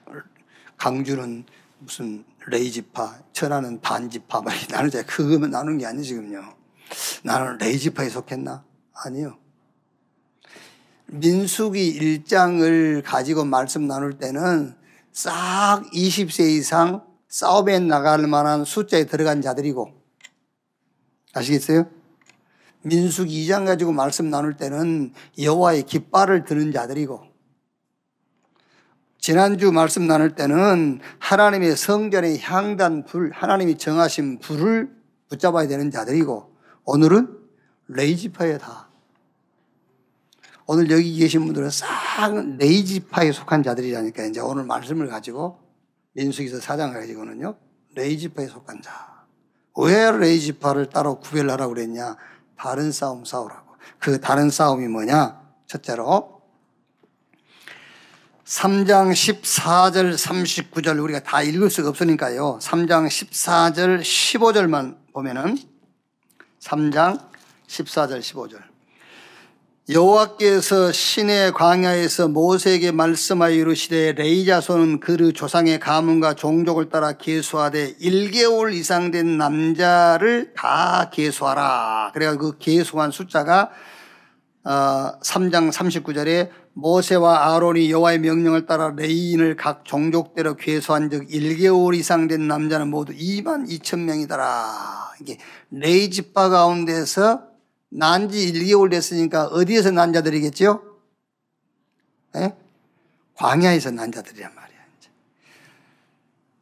강주는 0.76 1.44
무슨 1.80 2.24
레이지파, 2.46 3.20
천하는 3.32 3.80
단지파 3.80 4.40
막 4.42 4.54
나누자. 4.70 5.04
그거면 5.04 5.50
나누는 5.50 5.78
게 5.78 5.86
아니지 5.86 6.08
지금요. 6.08 6.42
나는 7.22 7.58
레이지파에 7.58 8.08
속했나? 8.08 8.64
아니요. 8.94 9.38
민수기 11.06 12.22
1장을 12.22 13.02
가지고 13.04 13.44
말씀 13.44 13.86
나눌 13.86 14.18
때는 14.18 14.76
싹 15.12 15.82
20세 15.92 16.50
이상 16.50 17.06
싸움에 17.28 17.78
나갈 17.80 18.26
만한 18.26 18.64
숫자에 18.64 19.04
들어간 19.04 19.42
자들이고 19.42 19.97
아시겠어요? 21.34 21.90
민숙 22.82 23.28
2장 23.28 23.66
가지고 23.66 23.92
말씀 23.92 24.30
나눌 24.30 24.56
때는 24.56 25.12
여호와의 25.38 25.84
깃발을 25.84 26.44
드는 26.44 26.72
자들이고 26.72 27.22
지난주 29.18 29.72
말씀 29.72 30.06
나눌 30.06 30.34
때는 30.34 31.00
하나님의 31.18 31.76
성전의 31.76 32.40
향단 32.40 33.04
불, 33.04 33.30
하나님이 33.32 33.76
정하신 33.76 34.38
불을 34.38 34.90
붙잡아야 35.28 35.66
되는 35.66 35.90
자들이고 35.90 36.56
오늘은 36.84 37.36
레이지파에 37.88 38.58
다. 38.58 38.88
오늘 40.66 40.90
여기 40.90 41.18
계신 41.18 41.44
분들은 41.44 41.70
싹 41.70 41.86
레이지파에 42.58 43.32
속한 43.32 43.62
자들이라니까 43.62 44.24
이제 44.26 44.40
오늘 44.40 44.64
말씀을 44.64 45.08
가지고 45.08 45.58
민숙에서 46.12 46.60
사장을 46.60 46.98
가지고는요 46.98 47.56
레이지파에 47.94 48.46
속한 48.46 48.82
자. 48.82 49.17
왜 49.78 50.10
레이지파를 50.10 50.90
따로 50.90 51.20
구별하라고 51.20 51.74
그랬냐? 51.74 52.16
다른 52.56 52.90
싸움 52.90 53.24
싸우라고. 53.24 53.76
그 53.98 54.20
다른 54.20 54.50
싸움이 54.50 54.88
뭐냐? 54.88 55.40
첫째로 55.66 56.42
3장 58.44 59.12
14절 59.12 60.14
39절 60.14 61.02
우리가 61.02 61.22
다 61.22 61.42
읽을 61.42 61.70
수가 61.70 61.90
없으니까요. 61.90 62.58
3장 62.60 63.06
14절 63.06 64.00
15절만 64.00 64.96
보면은 65.12 65.58
3장 66.60 67.28
14절 67.68 68.20
15절 68.20 68.67
여호와께서 69.90 70.92
신의 70.92 71.52
광야에서 71.52 72.28
모세에게 72.28 72.92
말씀하여 72.92 73.54
이르시되 73.54 74.12
레이자손은 74.12 75.00
그의 75.00 75.32
조상의 75.32 75.80
가문과 75.80 76.34
종족을 76.34 76.90
따라 76.90 77.12
계수하되 77.12 77.94
1개월 77.96 78.74
이상 78.74 79.10
된 79.10 79.38
남자를 79.38 80.52
다 80.54 81.08
계수하라. 81.10 82.10
그래가 82.12 82.36
그 82.36 82.58
계수한 82.58 83.10
숫자가 83.10 83.70
어, 84.64 85.18
3장 85.22 85.72
39절에 85.72 86.50
모세와 86.74 87.54
아론이 87.54 87.90
여호와의 87.90 88.18
명령을 88.18 88.66
따라 88.66 88.92
레이인을 88.94 89.56
각 89.56 89.86
종족대로 89.86 90.56
계수한 90.56 91.08
즉 91.08 91.26
1개월 91.28 91.94
이상 91.94 92.28
된 92.28 92.46
남자는 92.46 92.88
모두 92.88 93.14
2만 93.14 93.66
2천 93.66 94.00
명이더라. 94.00 95.14
이게 95.22 95.38
레이 95.70 96.10
집파 96.10 96.50
가운데서 96.50 97.47
난 97.90 98.28
지 98.30 98.52
1개월 98.52 98.90
됐으니까 98.90 99.46
어디에서 99.46 99.90
난 99.90 100.12
자들이겠죠? 100.12 100.82
네? 102.34 102.54
광야에서 103.34 103.90
난 103.92 104.12
자들이란 104.12 104.54
말이야. 104.54 104.78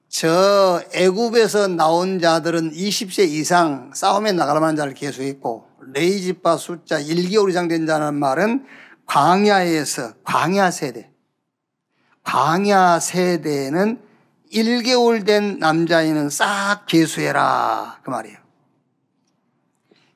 저 0.08 0.82
애굽에서 0.94 1.68
나온 1.68 2.20
자들은 2.20 2.72
20세 2.72 3.28
이상 3.28 3.92
싸움에 3.94 4.32
만한 4.32 4.74
자를 4.74 4.94
계속했고 4.94 5.68
레이지파 5.92 6.56
숫자 6.56 6.98
1개월 6.98 7.50
이상 7.50 7.68
된 7.68 7.86
자는 7.86 8.14
말은 8.14 8.64
광야에서 9.04 10.14
광야 10.24 10.70
세대 10.70 11.10
광야 12.22 12.98
세대는 13.00 14.00
1개월 14.52 15.26
된 15.26 15.58
남자애는 15.58 16.30
싹 16.30 16.86
계수해라. 16.86 18.00
그 18.02 18.10
말이에요. 18.10 18.38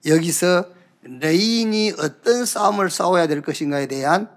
여기서 0.07 0.65
레위인이 1.03 1.95
어떤 1.99 2.45
싸움을 2.45 2.91
싸워야 2.91 3.27
될 3.27 3.43
것인가에 3.43 3.87
대한 3.87 4.31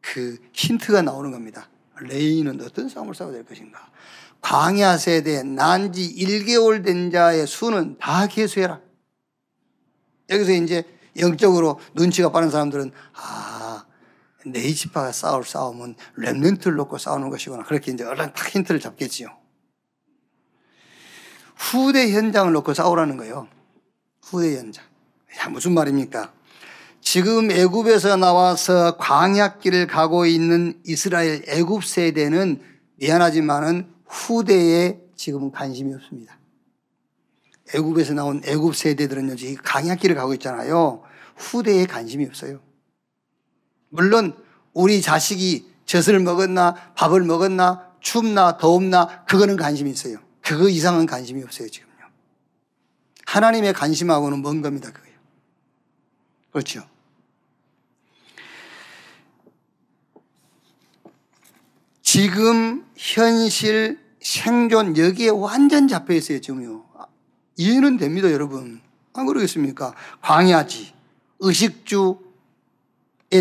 그 0.00 0.38
힌트가 0.52 1.02
나오는 1.02 1.30
겁니다. 1.30 1.68
레위인은 2.00 2.60
어떤 2.62 2.88
싸움을 2.88 3.14
싸워야 3.14 3.34
될 3.34 3.44
것인가. 3.44 3.90
광야 4.40 4.98
세대 4.98 5.42
난지 5.42 6.14
1개월 6.16 6.84
된 6.84 7.10
자의 7.10 7.46
수는 7.46 7.96
다 7.98 8.26
계수해라. 8.26 8.80
여기서 10.30 10.52
이제 10.52 10.84
영적으로 11.18 11.80
눈치가 11.94 12.30
빠른 12.30 12.50
사람들은 12.50 12.92
아 13.14 13.86
네이지파가 14.44 15.12
싸울 15.12 15.44
싸움은 15.44 15.96
랩런트를 16.18 16.74
놓고 16.76 16.98
싸우는 16.98 17.30
것이구나. 17.30 17.62
그렇게 17.64 17.92
이제 17.92 18.04
얼른 18.04 18.32
딱 18.34 18.54
힌트를 18.54 18.80
잡겠지요. 18.80 19.28
후대 21.56 22.12
현장을 22.12 22.52
놓고 22.52 22.74
싸우라는 22.74 23.16
거예요. 23.16 23.48
후대 24.22 24.58
현장. 24.58 24.84
야, 25.38 25.48
무슨 25.48 25.72
말입니까? 25.72 26.32
지금 27.00 27.50
애굽에서 27.50 28.16
나와서 28.16 28.96
광야길을 28.96 29.86
가고 29.86 30.26
있는 30.26 30.80
이스라엘 30.86 31.44
애굽 31.46 31.84
세대는 31.84 32.62
미안하지만은 32.96 33.92
후대에 34.06 35.00
지금은 35.16 35.50
관심이 35.52 35.92
없습니다. 35.94 36.38
애굽에서 37.74 38.14
나온 38.14 38.42
애굽 38.44 38.74
세대들은요, 38.74 39.36
지금 39.36 39.56
강약길을 39.62 40.16
가고 40.16 40.32
있잖아요. 40.34 41.02
후대에 41.36 41.86
관심이 41.86 42.24
없어요. 42.26 42.60
물론 43.90 44.36
우리 44.72 45.02
자식이 45.02 45.72
젖을 45.86 46.20
먹었나, 46.20 46.74
밥을 46.96 47.22
먹었나, 47.22 47.92
춥나, 48.00 48.58
더웁나, 48.58 49.24
그거는 49.24 49.56
관심이 49.56 49.90
있어요. 49.90 50.18
그거 50.40 50.68
이상은 50.68 51.06
관심이 51.06 51.42
없어요, 51.42 51.68
지금요. 51.68 51.92
하나님의 53.26 53.72
관심하고는 53.72 54.42
먼 54.42 54.62
겁니다, 54.62 54.90
그거요. 54.90 55.03
그렇죠. 56.54 56.84
지금 62.00 62.86
현실 62.96 63.98
생존 64.20 64.96
여기에 64.96 65.30
완전 65.30 65.88
잡혀 65.88 66.14
있어요, 66.14 66.40
지금요. 66.40 66.84
이해는 67.56 67.96
됩니다, 67.96 68.30
여러분. 68.30 68.80
안 69.14 69.26
그러겠습니까? 69.26 69.94
광야지. 70.22 70.94
의식주에 71.40 72.22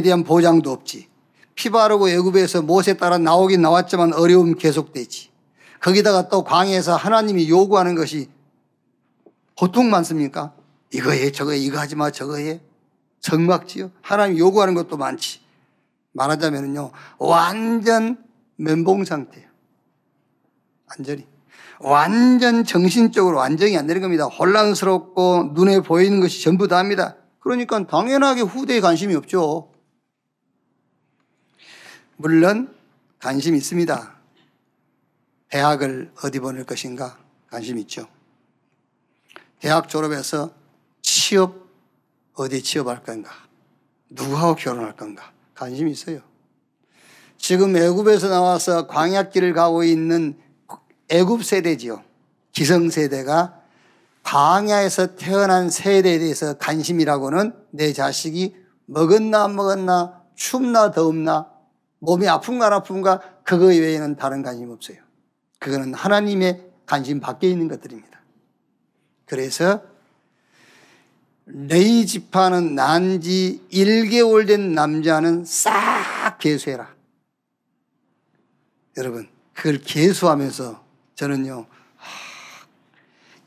대한 0.03 0.24
보장도 0.24 0.72
없지. 0.72 1.08
피 1.53 1.70
바르고 1.70 2.10
애굽에서 2.10 2.63
못에 2.63 2.98
따라 2.98 3.20
나오긴 3.20 3.62
나왔지만 3.62 4.13
어려움 4.15 4.55
계속되지. 4.55 5.29
거기다가 5.82 6.29
또 6.29 6.43
광야에서 6.43 6.96
하나님이 6.96 7.48
요구하는 7.48 7.93
것이 7.93 8.27
보통 9.55 9.91
많습니까? 9.91 10.55
이거 10.91 11.12
해, 11.12 11.32
저거 11.32 11.51
해, 11.51 11.60
이거 11.60 11.77
하지 11.77 11.96
마, 11.96 12.10
저거 12.10 12.38
해. 12.38 12.60
적막지요. 13.24 13.92
하나님 14.01 14.38
요구하는 14.38 14.75
것도 14.75 14.98
많지. 14.98 15.39
말하자면요. 16.12 16.92
완전 17.18 18.24
면봉 18.58 19.06
상태예요. 19.06 19.48
완전히. 20.89 21.25
완전 21.80 22.63
정신적으로 22.63 23.42
안정이 23.42 23.77
안 23.77 23.88
되는 23.88 24.01
겁니다. 24.01 24.25
혼란스럽고 24.25 25.51
눈에 25.53 25.80
보이는 25.80 26.20
것이 26.20 26.44
전부 26.44 26.68
다입니다. 26.68 27.15
그러니까 27.39 27.88
당연하게 27.88 28.42
후대에 28.42 28.80
관심이 28.80 29.15
없죠. 29.15 29.72
물론 32.18 32.74
관심 33.20 33.56
있습니다. 33.56 34.15
대학을 35.50 36.12
어디 36.24 36.39
보낼 36.39 36.65
것인가 36.65 37.18
관심 37.50 37.77
있죠. 37.80 38.08
대학 39.60 39.89
졸업해서 39.89 40.53
취업 41.01 41.62
어디 42.36 42.63
취업할 42.63 43.04
건가? 43.04 43.32
누구하고 44.10 44.56
결혼할 44.56 44.96
건가? 44.96 45.32
관심이 45.56 45.91
있어요. 45.91 46.22
지금 47.38 47.76
애굽에서 47.76 48.30
나와서 48.30 48.88
광약길을 48.88 49.54
가고 49.54 49.84
있는 49.84 50.38
애굽 51.10 51.43
세대지요. 51.43 52.04
기성 52.52 52.89
세대가 52.89 53.60
광야에서 54.24 55.15
태어난 55.15 55.69
세대에 55.69 56.19
대해서 56.19 56.58
관심이라고는 56.58 57.54
내 57.72 57.91
자식이 57.93 58.56
먹었나 58.86 59.43
안 59.43 59.56
먹었나 59.56 60.24
춥나 60.36 60.91
더웁나 60.91 61.50
몸이 62.00 62.28
아픈가 62.28 62.67
안 62.67 62.74
아픈가 62.74 63.22
그거 63.43 63.65
외에는 63.65 64.15
다른 64.15 64.41
관심 64.41 64.69
없어요. 64.69 64.98
그거는 65.60 65.93
하나님의 65.93 66.72
관심 66.86 67.19
밖에 67.19 67.50
있는 67.50 67.67
것들입니다. 67.67 68.22
그래서 69.26 69.82
레이 71.45 72.06
지파는 72.06 72.75
난지 72.75 73.62
1개월 73.71 74.47
된 74.47 74.73
남자는 74.73 75.45
싹 75.45 76.38
개수해라. 76.39 76.93
여러분, 78.97 79.27
그걸 79.53 79.79
개수하면서 79.79 80.84
저는요, 81.15 81.65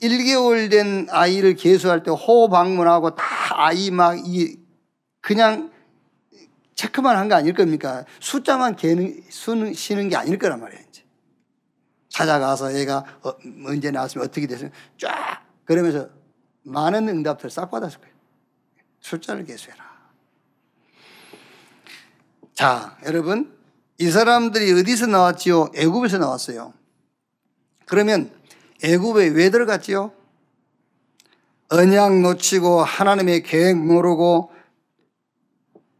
1개월 0.02 0.70
된 0.70 1.06
아이를 1.10 1.54
개수할 1.56 2.02
때 2.02 2.10
호흡 2.10 2.50
방문하고 2.50 3.14
다 3.14 3.24
아이 3.66 3.90
막 3.90 4.18
이 4.18 4.56
그냥 5.20 5.72
체크만 6.74 7.16
한 7.16 7.28
거 7.28 7.34
아닐 7.34 7.54
겁니까? 7.54 8.04
숫자만 8.20 8.76
개는, 8.76 9.22
수는, 9.30 9.72
쉬는 9.72 10.10
게 10.10 10.16
아닐 10.16 10.38
거란 10.38 10.60
말이에요, 10.60 10.82
이제. 10.90 11.02
찾아가서 12.10 12.78
얘가 12.78 12.98
어, 13.22 13.32
언제 13.66 13.90
나왔으면 13.90 14.26
어떻게 14.26 14.46
됐으면 14.46 14.72
쫙! 14.98 15.42
그러면서 15.64 16.08
많은 16.66 17.08
응답들을 17.08 17.50
싹 17.50 17.70
받았을 17.70 18.00
거예요. 18.00 18.14
숫자를 19.00 19.44
개수해라. 19.44 19.84
자, 22.54 22.98
여러분. 23.06 23.54
이 23.98 24.10
사람들이 24.10 24.78
어디서 24.78 25.06
나왔지요? 25.06 25.70
애굽에서 25.74 26.18
나왔어요. 26.18 26.74
그러면 27.86 28.30
애굽에 28.84 29.28
왜 29.28 29.48
들어갔지요? 29.48 30.12
언약 31.70 32.20
놓치고 32.20 32.82
하나님의 32.82 33.42
계획 33.42 33.76
모르고 33.78 34.52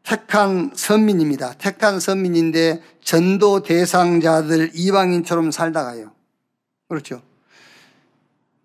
택한 0.03 0.73
선민입니다. 0.75 1.55
택한 1.55 1.99
선민인데 1.99 2.83
전도 3.03 3.63
대상자들 3.63 4.73
이방인처럼 4.75 5.51
살다가요. 5.51 6.13
그렇죠. 6.89 7.23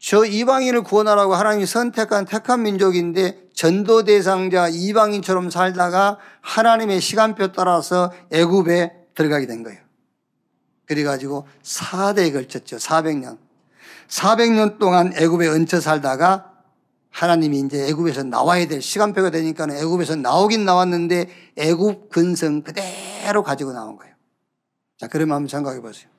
저 0.01 0.25
이방인을 0.25 0.81
구원하라고 0.81 1.35
하나님이 1.35 1.67
선택한 1.67 2.25
택한 2.25 2.63
민족인데 2.63 3.37
전도 3.53 4.03
대상자 4.03 4.67
이방인처럼 4.67 5.51
살다가 5.51 6.17
하나님의 6.41 6.99
시간표 6.99 7.51
따라서 7.51 8.11
애굽에 8.31 8.93
들어가게 9.13 9.45
된 9.45 9.61
거예요. 9.61 9.79
그래가지고 10.87 11.47
4대에 11.61 12.33
걸쳤죠. 12.33 12.77
400년. 12.77 13.37
400년 14.07 14.79
동안 14.79 15.13
애굽에 15.15 15.47
얹혀 15.47 15.79
살다가 15.79 16.51
하나님이 17.11 17.59
이제 17.59 17.87
애굽에서 17.89 18.23
나와야 18.23 18.67
될 18.67 18.81
시간표가 18.81 19.29
되니까 19.29 19.67
애굽에서 19.69 20.15
나오긴 20.15 20.65
나왔는데 20.65 21.29
애굽 21.57 22.09
근성 22.09 22.63
그대로 22.63 23.43
가지고 23.43 23.71
나온 23.71 23.97
거예요. 23.97 24.15
자, 24.97 25.07
그러면 25.07 25.35
한번 25.35 25.47
생각해 25.47 25.79
보세요. 25.79 26.10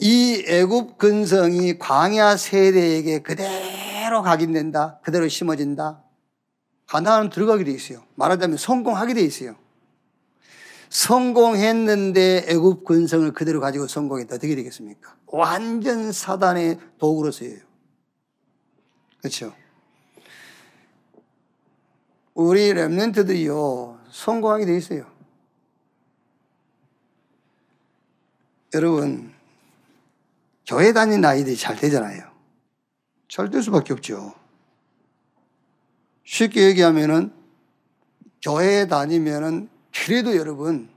이 0.00 0.42
애굽 0.46 0.96
근성이 0.96 1.78
광야 1.78 2.38
세대에게 2.38 3.18
그대로 3.18 4.22
각인된다. 4.22 4.98
그대로 5.02 5.28
심어진다. 5.28 6.02
하나는 6.86 7.28
들어가게 7.28 7.64
돼 7.64 7.70
있어요. 7.72 8.02
말하자면 8.14 8.56
성공하게 8.56 9.12
돼 9.12 9.20
있어요. 9.20 9.56
성공했는데 10.88 12.46
애굽 12.48 12.84
근성을 12.86 13.30
그대로 13.32 13.60
가지고 13.60 13.86
성공했다. 13.86 14.36
어떻게 14.36 14.56
되겠습니까? 14.56 15.14
완전 15.26 16.12
사단의 16.12 16.78
도구로 16.98 17.30
쓰여요. 17.30 17.58
그렇죠? 19.18 19.54
우리 22.32 22.72
랩런트들이요 22.72 23.98
성공하게 24.10 24.64
돼 24.64 24.76
있어요. 24.78 25.04
여러분 28.72 29.39
교회 30.70 30.92
다니는 30.92 31.24
아이들이 31.24 31.56
잘 31.56 31.74
되잖아요. 31.74 32.30
잘 33.28 33.50
될 33.50 33.60
수밖에 33.60 33.92
없죠. 33.92 34.34
쉽게 36.24 36.68
얘기하면은 36.68 37.32
교회 38.40 38.86
다니면은 38.86 39.68
그래도 39.92 40.36
여러분 40.36 40.88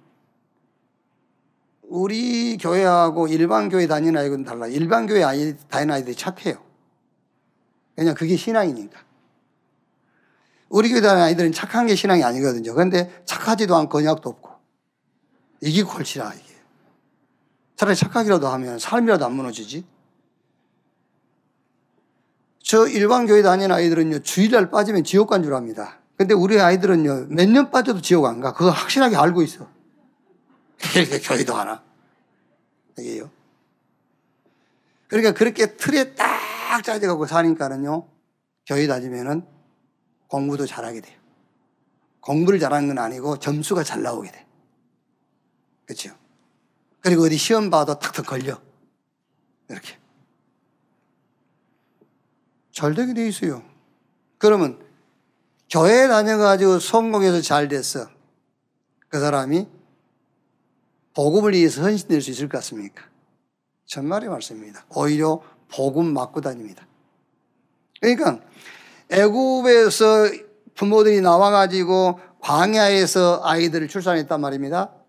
우리 1.82 2.58
교회하고 2.58 3.28
일반 3.28 3.70
교회 3.70 3.88
다니는 3.88 4.16
아이들은 4.16 4.44
달라. 4.44 4.68
일반 4.68 5.08
교회 5.08 5.24
아이 5.24 5.58
다니는 5.70 5.96
아이들이 5.96 6.16
착해요. 6.16 6.64
왜냐 7.96 8.14
그게 8.14 8.36
신앙이니까. 8.38 9.04
우리 10.70 10.90
교회 10.90 11.02
다니는 11.02 11.24
아이들은 11.24 11.52
착한 11.52 11.88
게 11.88 11.96
신앙이 11.96 12.24
아니거든요. 12.24 12.76
그런데 12.76 13.24
착하지도 13.26 13.76
않고 13.76 13.98
언약도 13.98 14.30
없고 14.30 14.52
이게 15.62 15.82
골치라. 15.82 16.32
차라리 17.84 17.96
착하기라도 17.98 18.48
하면 18.48 18.80
삶이라도 18.80 19.26
안 19.26 19.34
무너지지. 19.34 19.86
저 22.62 22.88
일반 22.88 23.26
교회 23.28 23.42
다니는 23.42 23.76
아이들은요, 23.76 24.20
주일날 24.20 24.72
빠지면 24.72 25.04
지옥 25.04 25.30
간 25.30 25.44
줄 25.44 25.54
압니다. 25.54 26.00
근데 26.18 26.34
우리 26.34 26.60
아이들은요, 26.62 27.28
몇 27.30 27.50
년 27.50 27.72
빠져도 27.72 28.00
지옥 28.02 28.26
안 28.26 28.40
가. 28.40 28.54
그거 28.54 28.70
확실하게 28.72 29.18
알고 29.18 29.42
있어. 29.42 29.68
이렇게 30.96 31.20
교회도 31.20 31.54
하나. 31.54 31.84
이게요. 32.98 33.30
그러니까 35.08 35.34
그렇게 35.34 35.76
틀에 35.76 36.16
딱 36.16 36.84
짜져가고 36.84 37.26
사니까는요, 37.26 38.08
교회 38.66 38.88
다니면은 38.88 39.46
공부도 40.28 40.66
잘하게 40.66 41.02
돼요. 41.02 41.20
공부를 42.22 42.60
잘하는 42.60 42.88
건 42.88 43.00
아니고 43.00 43.38
점수가 43.40 43.84
잘 43.84 44.02
나오게 44.02 44.32
돼. 44.32 44.46
그렇죠? 45.86 46.16
그리고 47.04 47.26
어디 47.26 47.38
시험 47.38 47.70
봐도 47.70 48.00
탁탁 48.00 48.26
걸려. 48.26 48.60
이렇게. 49.70 49.98
잘 52.72 52.96
되게 52.96 53.14
돼 53.14 53.28
있어요. 53.28 53.62
그러면 54.38 54.82
교회 55.70 56.08
다녀가지고 56.08 56.80
성공해서 56.80 57.42
잘 57.42 57.68
됐어. 57.68 58.08
그 59.10 59.20
사람이 59.20 59.68
복음을 61.14 61.54
위해서 61.54 61.84
헌신될 61.84 62.22
수 62.22 62.32
있을 62.32 62.48
것 62.48 62.60
같습니까? 62.60 63.04
정말의 63.86 64.30
말씀입니다. 64.30 64.86
오히려 64.96 65.42
복음 65.70 66.14
맞고 66.14 66.40
다닙니다. 66.40 66.88
그러니까 68.00 68.40
애굽에서 69.12 70.30
부모들이 70.76 71.20
나와가지고 71.20 72.20
광야에서 72.40 73.42
아이들을 73.44 73.90
출산했단 73.90 74.40
말입니다. 74.40 75.03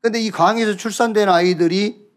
근데 0.00 0.20
이 0.20 0.30
광야에서 0.30 0.76
출산된 0.76 1.28
아이들이 1.28 2.08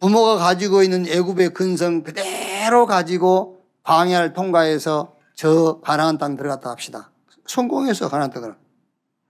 부모가 0.00 0.36
가지고 0.36 0.82
있는 0.82 1.06
애굽의 1.06 1.54
근성 1.54 2.02
그대로 2.02 2.86
가지고 2.86 3.64
광야를 3.84 4.32
통과해서 4.32 5.16
저 5.34 5.80
가나안 5.82 6.18
땅 6.18 6.36
들어갔다 6.36 6.70
합시다. 6.70 7.10
성공해서 7.46 8.08
가나안 8.08 8.30
땅을 8.30 8.54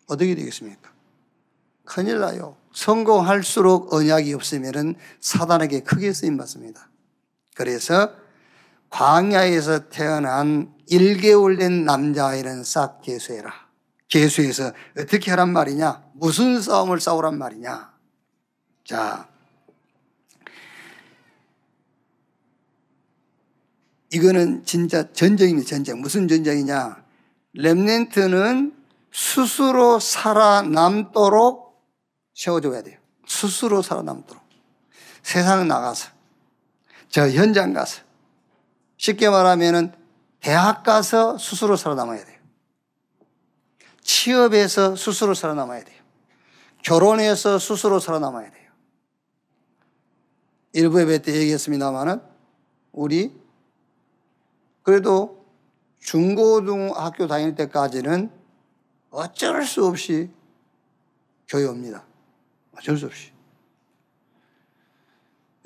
어떻게 0.08 0.34
되겠습니까? 0.34 0.90
큰일 1.84 2.20
나요. 2.20 2.56
성공할수록 2.72 3.92
언약이 3.92 4.32
없으면은 4.34 4.94
사단에게 5.20 5.80
크게 5.80 6.12
쓰임 6.12 6.36
받습니다. 6.36 6.88
그래서 7.54 8.12
광야에서 8.90 9.88
태어난 9.88 10.74
1개월 10.90 11.58
된 11.58 11.84
남자아이는 11.84 12.64
싹 12.64 13.02
개수해라. 13.02 13.67
개수해서 14.08 14.72
어떻게 14.98 15.30
하란 15.30 15.52
말이냐? 15.52 16.04
무슨 16.14 16.60
싸움을 16.60 17.00
싸우란 17.00 17.38
말이냐? 17.38 17.92
자, 18.84 19.28
이거는 24.10 24.64
진짜 24.64 25.12
전쟁입니다, 25.12 25.68
전쟁. 25.68 26.00
무슨 26.00 26.26
전쟁이냐? 26.26 27.04
렘넨트는 27.52 28.74
스스로 29.12 30.00
살아남도록 30.00 31.68
세워줘야 32.34 32.82
돼요. 32.82 32.98
스스로 33.26 33.82
살아남도록. 33.82 34.42
세상 35.22 35.68
나가서, 35.68 36.10
저 37.10 37.28
현장 37.28 37.74
가서, 37.74 38.00
쉽게 38.96 39.28
말하면은 39.28 39.92
대학 40.40 40.82
가서 40.82 41.36
스스로 41.36 41.76
살아남아야 41.76 42.24
돼요. 42.24 42.37
취업해서 44.08 44.96
스스로 44.96 45.34
살아남아야 45.34 45.84
돼요. 45.84 46.02
결혼해서 46.82 47.58
스스로 47.58 48.00
살아남아야 48.00 48.50
돼요. 48.50 48.70
일부 50.72 50.98
예배 51.02 51.20
때 51.20 51.34
얘기했습니다만은 51.34 52.22
우리 52.92 53.34
그래도 54.82 55.44
중고등학교 56.00 57.26
다닐 57.26 57.54
때까지는 57.54 58.30
어쩔 59.10 59.62
수 59.66 59.84
없이 59.84 60.30
교회 61.46 61.64
옵니다. 61.66 62.06
어쩔 62.78 62.96
수 62.96 63.06
없이. 63.06 63.30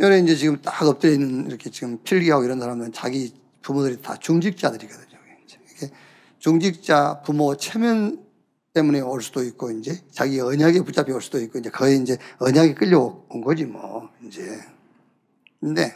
여러 0.01 0.17
이제 0.17 0.35
지금 0.35 0.61
딱 0.61 0.83
엎드려 0.83 1.13
있는 1.13 1.47
이렇게 1.47 1.71
지금 1.71 2.03
필기하고 2.03 2.43
이런 2.43 2.59
사람들은 2.59 2.93
자기 2.93 3.33
부모들이 3.63 4.03
다 4.03 4.17
중직자들이거든요. 4.17 5.13
중직자 6.41 7.23
부모 7.23 7.57
체면 7.57 8.22
때문에 8.73 9.01
올 9.01 9.23
수도 9.23 9.43
있고 9.45 9.71
이제 9.71 10.03
자기 10.11 10.41
언약에 10.41 10.81
붙잡혀 10.83 11.15
올 11.15 11.21
수도 11.21 11.41
있고 11.41 11.59
이제 11.59 11.71
거의 11.71 12.01
이제 12.01 12.17
언약에 12.39 12.75
끌려온 12.75 13.43
거지 13.43 13.65
뭐 13.65 14.11
이제. 14.23 14.61
근데 15.61 15.95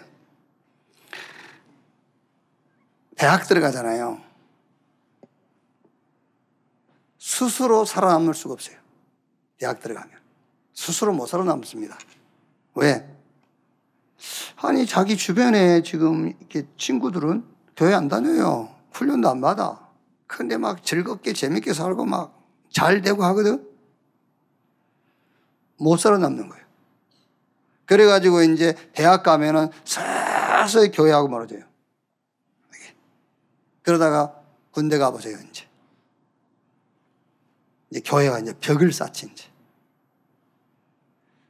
대학 3.16 3.48
들어가잖아요. 3.48 4.20
스스로 7.18 7.84
살아남을 7.84 8.34
수가 8.34 8.54
없어요. 8.54 8.76
대학 9.58 9.80
들어가면. 9.80 10.14
스스로 10.74 11.12
못 11.12 11.26
살아남습니다. 11.26 11.98
왜? 12.74 13.08
아니, 14.56 14.86
자기 14.86 15.16
주변에 15.16 15.82
지금 15.82 16.28
이렇게 16.38 16.66
친구들은 16.76 17.44
교회 17.74 17.94
안 17.94 18.08
다녀요. 18.08 18.74
훈련도 18.92 19.28
안 19.28 19.40
받아. 19.40 19.88
근데 20.26 20.56
막 20.56 20.84
즐겁게 20.84 21.32
재밌게 21.32 21.72
살고 21.72 22.04
막 22.04 22.35
잘 22.70 23.02
되고 23.02 23.24
하거든? 23.24 23.66
못 25.78 25.98
살아남는 25.98 26.48
거예요. 26.48 26.64
그래가지고 27.86 28.42
이제 28.42 28.74
대학 28.92 29.22
가면은 29.22 29.68
서서히 29.84 30.90
교회하고 30.90 31.28
멀어져요. 31.28 31.60
그러다가 33.82 34.34
군대 34.72 34.98
가보세요, 34.98 35.38
이제. 35.48 35.64
이제 37.90 38.00
교회가 38.04 38.40
이제 38.40 38.52
벽을 38.60 38.92
쌓지, 38.92 39.28
이제. 39.32 39.44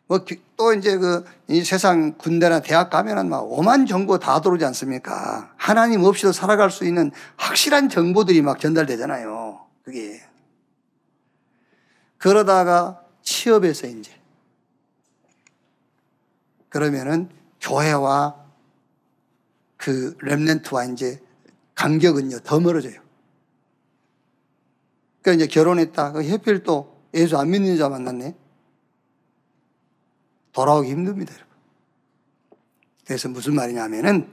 뭐, 0.07 0.24
또 0.57 0.74
이제 0.74 0.98
그, 0.98 1.24
이 1.48 1.64
세상 1.64 2.16
군대나 2.18 2.61
대학 2.61 2.90
가면은 2.90 3.31
막 3.31 3.50
오만 3.50 3.87
정보 3.87 4.18
다 4.18 4.40
들어오지 4.40 4.64
않습니까? 4.66 5.52
하나님 5.57 6.05
없이도 6.05 6.33
살아갈 6.33 6.70
수 6.70 6.85
있는 6.85 7.11
확실한 7.37 7.88
정보들이 7.88 8.42
막 8.42 8.61
전달되잖아요. 8.61 9.66
그게. 9.83 10.22
그러다가 12.18 13.02
취업해서 13.22 13.87
이제. 13.87 14.12
그러면은 16.68 17.31
교회와 17.61 18.44
그 19.76 20.16
랩렌트와 20.18 20.92
이제 20.92 21.22
간격은요, 21.74 22.40
더 22.40 22.61
멀어져요. 22.61 23.00
그러니까 25.22 25.44
이제 25.44 25.52
결혼했다. 25.52 26.12
그 26.12 26.24
해필 26.24 26.62
또 26.62 27.00
예수 27.14 27.37
안 27.37 27.50
믿는 27.50 27.76
자 27.76 27.88
만났네. 27.88 28.35
돌아오기 30.52 30.90
힘듭니다, 30.90 31.35
여러분. 31.35 31.57
그래서 33.05 33.29
무슨 33.29 33.55
말이냐면은, 33.55 34.31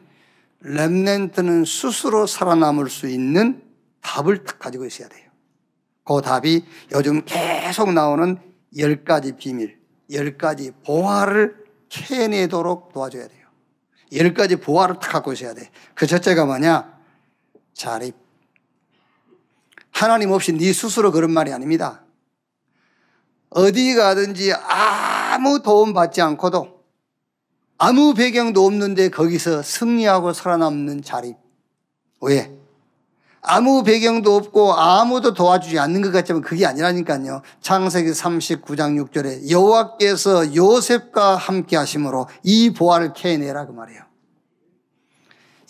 랩렌트는 0.63 1.65
스스로 1.65 2.25
살아남을 2.25 2.89
수 2.89 3.07
있는 3.07 3.61
답을 4.01 4.45
딱 4.45 4.59
가지고 4.59 4.85
있어야 4.85 5.09
돼요. 5.09 5.22
그 6.03 6.21
답이 6.21 6.65
요즘 6.93 7.23
계속 7.25 7.93
나오는 7.93 8.37
열 8.77 9.03
가지 9.03 9.35
비밀, 9.35 9.79
열 10.11 10.37
가지 10.37 10.71
보화를 10.85 11.55
캐내도록 11.89 12.91
도와줘야 12.93 13.27
돼요. 13.27 13.47
열 14.13 14.33
가지 14.33 14.55
보화를 14.55 14.95
딱 14.99 15.11
갖고 15.11 15.33
있어야 15.33 15.53
돼. 15.53 15.69
그 15.95 16.05
첫째가 16.05 16.45
뭐냐? 16.45 16.99
자립. 17.73 18.15
하나님 19.91 20.31
없이 20.31 20.53
네 20.53 20.73
스스로 20.73 21.11
그런 21.11 21.31
말이 21.31 21.53
아닙니다. 21.53 22.03
어디 23.49 23.93
가든지 23.93 24.51
아무 24.53 25.61
도움 25.61 25.93
받지 25.93 26.21
않고도 26.21 26.83
아무 27.77 28.13
배경도 28.13 28.65
없는데 28.65 29.09
거기서 29.09 29.61
승리하고 29.61 30.33
살아남는 30.33 31.03
자립. 31.03 31.35
왜? 32.21 32.62
아무 33.45 33.83
배경도 33.83 34.35
없고 34.35 34.73
아무도 34.73 35.33
도와주지 35.33 35.77
않는 35.77 36.01
것 36.01 36.11
같지만 36.11 36.41
그게 36.41 36.65
아니라니까요. 36.65 37.41
창세기 37.61 38.11
39장 38.11 39.05
6절에 39.05 39.49
여호와께서 39.49 40.55
요셉과 40.55 41.35
함께 41.35 41.75
하심으로 41.75 42.27
이 42.43 42.71
보화를 42.71 43.11
캐내라 43.13 43.65
그 43.65 43.73
말이에요. 43.73 44.01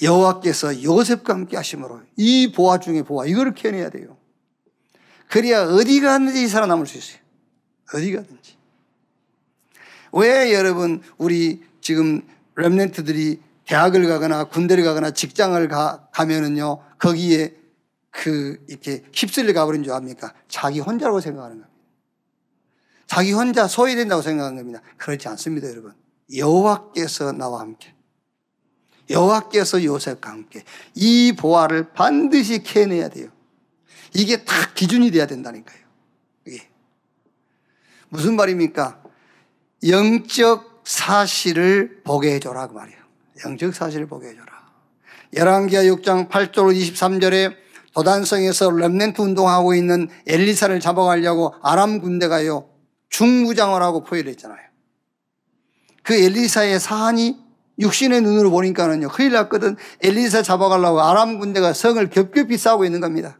여호와께서 0.04 0.84
요셉과 0.84 1.34
함께 1.34 1.58
하심으로 1.58 2.02
이 2.16 2.52
보화 2.52 2.80
중에 2.80 3.02
보화 3.02 3.26
이거를 3.26 3.56
캐내야 3.56 3.90
돼요. 3.90 4.18
그래야 5.28 5.64
어디 5.64 6.00
가든지 6.00 6.48
살아남을 6.48 6.86
수 6.86 6.98
있어요. 7.00 7.18
어디 7.96 8.12
가든지. 8.12 8.56
왜 10.12 10.54
여러분 10.54 11.02
우리 11.18 11.64
지금 11.82 12.22
랩렌트들이 12.56 13.40
대학을 13.66 14.08
가거나 14.08 14.44
군대를 14.44 14.84
가거나 14.84 15.10
직장을 15.10 15.68
가, 15.70 16.08
가면은요 16.12 16.80
거기에 17.00 17.63
그 18.14 18.64
이렇게 18.68 19.04
휩쓸려 19.12 19.54
가버린 19.54 19.84
줄 19.84 19.92
압니까? 19.92 20.34
자기 20.48 20.80
혼자라고 20.80 21.20
생각하는 21.20 21.58
겁니다. 21.58 21.74
자기 23.08 23.34
혼자 23.34 23.68
소외된다고 23.68 24.22
생각하는 24.22 24.58
겁니다. 24.58 24.82
그렇지 24.98 25.28
않습니다, 25.28 25.68
여러분. 25.70 25.94
여호와께서 26.34 27.34
나와 27.34 27.60
함께 27.60 27.94
여호와께서 29.10 29.84
요셉과 29.84 30.30
함께 30.30 30.64
이 30.96 31.34
보화를 31.38 31.92
반드시 31.94 32.64
캐내야 32.64 33.10
돼요. 33.10 33.30
이게 34.14 34.46
다 34.46 34.54
기준이 34.74 35.12
돼야 35.12 35.26
된다니까요. 35.26 35.80
이게 36.48 36.70
무슨 38.10 38.36
말입니까? 38.36 39.04
영적 39.86 40.84
사실을 40.86 42.02
보게 42.04 42.36
해줘라 42.36 42.68
그 42.68 42.74
말이에요. 42.74 43.00
영적 43.46 43.74
사실을 43.76 44.08
보게 44.08 44.30
해줘라. 44.30 44.72
열왕기하 45.36 45.84
6장 45.84 46.30
8절 46.30 46.76
23절에 46.76 47.63
도단성에서 47.94 48.72
렘넨트 48.72 49.22
운동하고 49.22 49.76
있는 49.76 50.10
엘리사를 50.28 50.80
잡아가려고 50.80 51.54
아람 51.62 52.00
군대가요 52.00 52.70
중무장을 53.10 53.82
하고 53.82 54.04
포위했잖아요. 54.04 54.60
그 56.02 56.16
엘리사의 56.16 56.80
사한이 56.80 57.38
육신의 57.80 58.22
눈으로 58.22 58.52
보니까는요 58.52 59.10
큰일 59.10 59.34
났거든. 59.34 59.78
엘리사 60.02 60.42
잡아가려고 60.42 61.02
아람 61.02 61.40
군대가 61.40 61.74
성을 61.74 62.10
겹겹이 62.10 62.58
싸우고 62.58 62.86
있는 62.86 63.00
겁니다. 63.00 63.40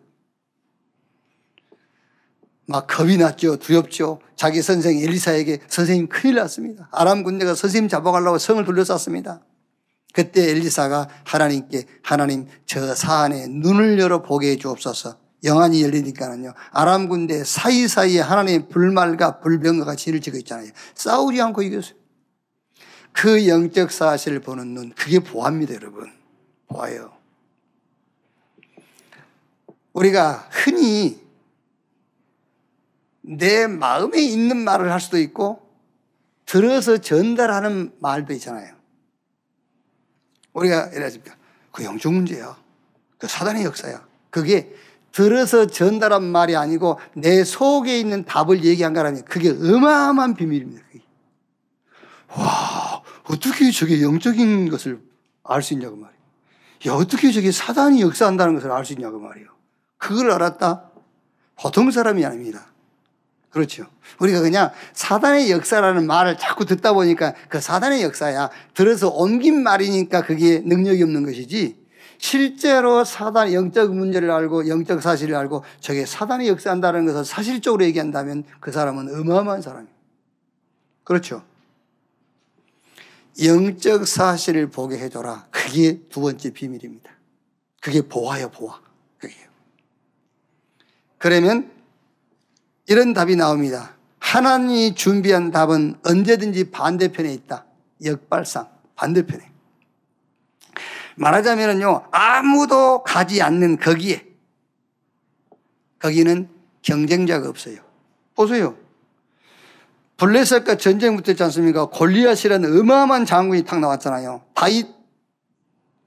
막 2.66 2.88
겁이 2.88 3.18
났죠. 3.18 3.58
두렵죠. 3.58 4.20
자기 4.36 4.62
선생 4.62 4.98
엘리사에게 5.00 5.60
선생님 5.68 6.08
큰일 6.08 6.36
났습니다. 6.36 6.88
아람 6.92 7.24
군대가 7.24 7.56
선생님 7.56 7.90
잡아가려고 7.90 8.38
성을 8.38 8.64
둘러쌌습니다. 8.64 9.42
그때 10.14 10.52
엘리사가 10.52 11.10
하나님께 11.26 11.86
하나님 12.04 12.48
저 12.66 12.96
사안에 12.96 13.48
눈을 13.50 14.00
열어 14.00 14.22
보게 14.22 14.52
해 14.52 14.56
주옵소서. 14.56 15.18
영안이 15.44 15.84
열리니까는요. 15.84 16.54
아람 16.72 17.10
군대 17.10 17.44
사이사이에 17.44 18.22
하나님의 18.22 18.70
불말과 18.70 19.42
불병거가 19.42 19.96
진을 19.96 20.22
지고 20.22 20.38
있잖아요. 20.38 20.70
싸우지 20.96 21.42
않고 21.42 21.64
이겼어요. 21.64 21.96
그 23.12 23.48
영적 23.48 23.92
사실을 23.92 24.40
보는 24.40 24.74
눈, 24.74 24.94
그게 24.94 25.20
보아입니다, 25.20 25.74
여러분. 25.76 26.12
보아요. 26.68 27.12
우리가 29.94 30.48
흔히 30.50 31.22
내 33.22 33.68
마음에 33.68 34.22
있는 34.22 34.58
말을 34.58 34.92
할 34.92 35.00
수도 35.02 35.18
있고 35.18 35.68
들어서 36.46 36.98
전달하는 36.98 37.94
말도 38.00 38.34
있잖아요. 38.34 38.83
우리가 40.54 40.88
이래집니까? 40.94 41.36
그 41.72 41.84
영적 41.84 42.14
문제야. 42.14 42.56
그 43.18 43.28
사단의 43.28 43.64
역사야. 43.66 44.06
그게 44.30 44.74
들어서 45.12 45.68
전달한 45.68 46.24
말이 46.24 46.56
아니고 46.56 47.00
내 47.16 47.44
속에 47.44 48.00
있는 48.00 48.26
답을 48.26 48.64
얘기한 48.64 48.94
거라면 48.94 49.26
그게 49.26 49.50
어마어마한 49.50 50.36
비밀입니다. 50.36 50.84
그게. 50.88 51.04
와, 52.36 53.02
어떻게 53.26 53.70
저게 53.72 54.02
영적인 54.02 54.70
것을 54.70 55.00
알 55.44 55.62
수 55.62 55.74
있냐고 55.74 55.96
말이에요. 55.98 56.14
야, 56.88 56.94
어떻게 56.94 57.32
저게 57.32 57.52
사단이 57.52 58.02
역사한다는 58.02 58.56
것을 58.56 58.72
알 58.72 58.86
수 58.86 58.94
있냐고 58.94 59.20
말이에요. 59.20 59.48
그걸 59.98 60.32
알았다? 60.32 60.90
보통 61.56 61.92
사람이 61.92 62.26
아닙니다. 62.26 62.73
그렇죠. 63.54 63.86
우리가 64.20 64.42
그냥 64.42 64.72
사단의 64.94 65.52
역사라는 65.52 66.08
말을 66.08 66.40
자꾸 66.40 66.66
듣다 66.66 66.94
보니까 66.94 67.36
그 67.50 67.62
사단의 67.62 68.02
역사야. 68.02 68.50
들어서 68.74 69.10
옮긴 69.10 69.62
말이니까 69.62 70.24
그게 70.24 70.60
능력이 70.60 71.04
없는 71.04 71.24
것이지. 71.24 71.78
실제로 72.18 73.04
사단 73.04 73.54
영적 73.54 73.94
문제를 73.94 74.32
알고 74.32 74.68
영적 74.68 75.04
사실을 75.04 75.36
알고 75.36 75.64
저게 75.82 76.04
사단의 76.06 76.48
역사한다는 76.48 77.06
것을 77.06 77.26
사실적으로 77.26 77.84
얘기한다면 77.86 78.44
그 78.60 78.72
사람은 78.72 79.14
어마어마한 79.14 79.62
사람이에요. 79.62 79.94
그렇죠. 81.04 81.44
영적 83.44 84.08
사실을 84.08 84.72
보게 84.72 84.98
해줘라. 84.98 85.46
그게 85.52 86.00
두 86.10 86.22
번째 86.22 86.50
비밀입니다. 86.50 87.12
그게 87.82 88.02
보아요, 88.02 88.50
보아. 88.50 88.80
그게요. 89.20 89.48
그러면 91.20 91.72
이런 92.88 93.14
답이 93.14 93.36
나옵니다. 93.36 93.96
하나님이 94.20 94.96
준비한 94.96 95.52
답은 95.52 95.96
언제든지 96.06 96.72
반대편에 96.72 97.34
있다. 97.34 97.66
역발상, 98.04 98.68
반대편에. 98.96 99.52
말하자면요, 101.16 102.08
아무도 102.12 103.04
가지 103.04 103.42
않는 103.42 103.78
거기에, 103.78 104.26
거기는 106.00 106.50
경쟁자가 106.82 107.48
없어요. 107.48 107.78
보세요. 108.36 108.76
블레셋과 110.18 110.78
전쟁 110.78 111.16
붙었지 111.16 111.42
않습니까? 111.44 111.86
골리앗이라는 111.86 112.80
어마어마한 112.80 113.26
장군이 113.26 113.64
탁 113.64 113.80
나왔잖아요. 113.80 114.44
다윗 114.54 114.88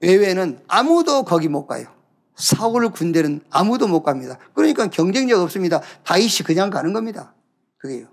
외에는 0.01 0.59
아무도 0.67 1.23
거기 1.23 1.47
못 1.47 1.65
가요. 1.65 1.96
사울 2.37 2.89
군대는 2.89 3.41
아무도 3.49 3.87
못 3.87 4.03
갑니다. 4.03 4.37
그러니까 4.53 4.87
경쟁력 4.87 5.41
없습니다. 5.41 5.81
다윗이 6.03 6.45
그냥 6.45 6.69
가는 6.69 6.93
겁니다. 6.93 7.33
그게요. 7.77 8.07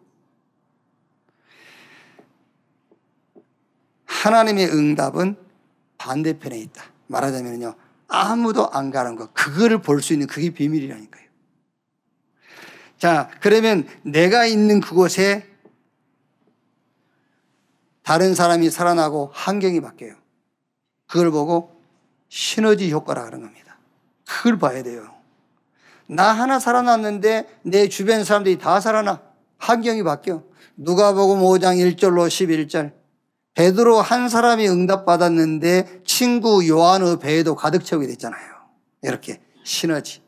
하나님의 4.06 4.68
응답은 4.68 5.36
반대편에 5.98 6.58
있다. 6.58 6.84
말하자면요. 7.08 7.74
아무도 8.08 8.70
안 8.70 8.90
가는 8.90 9.16
것. 9.16 9.32
그거를 9.34 9.82
볼 9.82 10.00
수 10.00 10.12
있는 10.14 10.26
그게 10.26 10.50
비밀이라니까요. 10.50 11.24
자, 12.98 13.30
그러면 13.40 13.86
내가 14.02 14.46
있는 14.46 14.80
그곳에 14.80 15.46
다른 18.02 18.34
사람이 18.34 18.70
살아나고 18.70 19.30
환경이 19.34 19.80
바뀌어요. 19.80 20.14
그걸 21.06 21.30
보고 21.30 21.78
시너지 22.28 22.90
효과라 22.90 23.24
하는 23.24 23.42
겁니다. 23.42 23.63
그걸 24.26 24.58
봐야 24.58 24.82
돼요. 24.82 25.14
나 26.06 26.32
하나 26.32 26.58
살아났는데 26.58 27.46
내 27.62 27.88
주변 27.88 28.24
사람들이 28.24 28.58
다 28.58 28.80
살아나. 28.80 29.22
환경이 29.58 30.02
바뀌어. 30.02 30.42
누가복음 30.76 31.40
5장 31.40 31.96
1절로 31.96 32.28
11절. 32.28 32.92
베드로 33.54 34.00
한 34.00 34.28
사람이 34.28 34.68
응답받았는데 34.68 36.02
친구 36.04 36.66
요한의 36.66 37.20
배에도 37.20 37.54
가득 37.54 37.84
채우게 37.84 38.06
됐잖아요. 38.08 38.42
이렇게 39.02 39.40
시너지. 39.64 40.22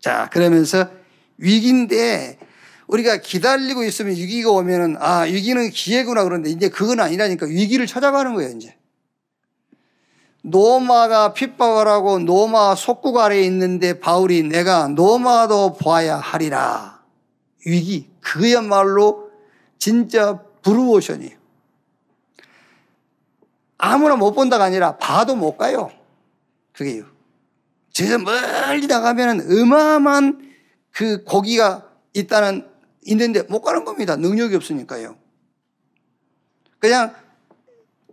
자, 0.00 0.28
그러면서 0.30 0.90
위기인데 1.38 2.38
우리가 2.86 3.18
기다리고 3.18 3.84
있으면 3.84 4.12
위기가 4.12 4.50
오면은 4.50 4.96
아, 4.98 5.20
위기는 5.20 5.70
기회구나 5.70 6.24
그런데 6.24 6.50
이제 6.50 6.68
그건 6.68 7.00
아니라니까 7.00 7.46
위기를 7.46 7.86
찾아가는 7.86 8.34
거예요, 8.34 8.50
이제. 8.56 8.76
노마가 10.42 11.32
핍박을 11.34 11.86
하고 11.86 12.18
노마 12.18 12.74
속국 12.74 13.18
아래에 13.18 13.42
있는데 13.44 14.00
바울이 14.00 14.42
내가 14.42 14.88
노마도 14.88 15.74
보아야 15.74 16.16
하리라. 16.16 17.02
위기. 17.66 18.10
그야말로 18.20 19.30
진짜 19.78 20.38
브루오션이에요. 20.62 21.38
아무나 23.78 24.16
못 24.16 24.32
본다가 24.32 24.64
아니라 24.64 24.96
봐도 24.96 25.36
못 25.36 25.56
가요. 25.56 25.90
그게요. 26.72 27.04
저 27.92 28.18
멀리 28.18 28.86
나가면 28.86 29.50
어마어마한 29.50 30.52
그 30.90 31.24
고기가 31.24 31.86
있다는, 32.12 32.68
있는데 33.06 33.42
못 33.42 33.62
가는 33.62 33.84
겁니다. 33.84 34.16
능력이 34.16 34.54
없으니까요. 34.56 35.16
그냥 36.78 37.14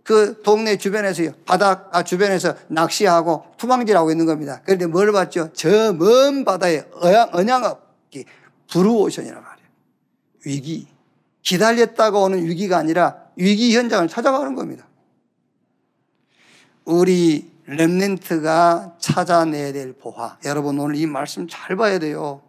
그 0.08 0.40
동네 0.42 0.78
주변에서요. 0.78 1.32
바다 1.44 1.86
아, 1.92 2.02
주변에서 2.02 2.54
낚시하고 2.68 3.44
투망질하고 3.58 4.10
있는 4.10 4.24
겁니다. 4.24 4.62
그런데 4.64 4.86
뭘 4.86 5.12
봤죠? 5.12 5.52
저 5.52 5.92
먼 5.92 6.46
바다에 6.46 6.82
언양, 6.94 7.28
언양업기 7.32 8.24
브루오션이란 8.72 9.42
말이에요. 9.42 9.68
위기. 10.46 10.88
기다렸다가 11.42 12.20
오는 12.20 12.42
위기가 12.42 12.78
아니라 12.78 13.16
위기 13.36 13.76
현장을 13.76 14.08
찾아가는 14.08 14.54
겁니다. 14.54 14.86
우리 16.86 17.50
렘넨트가 17.66 18.96
찾아내야 18.98 19.74
될 19.74 19.92
보화. 19.92 20.38
여러분 20.46 20.78
오늘 20.78 20.96
이 20.96 21.04
말씀 21.04 21.46
잘 21.50 21.76
봐야 21.76 21.98
돼요. 21.98 22.40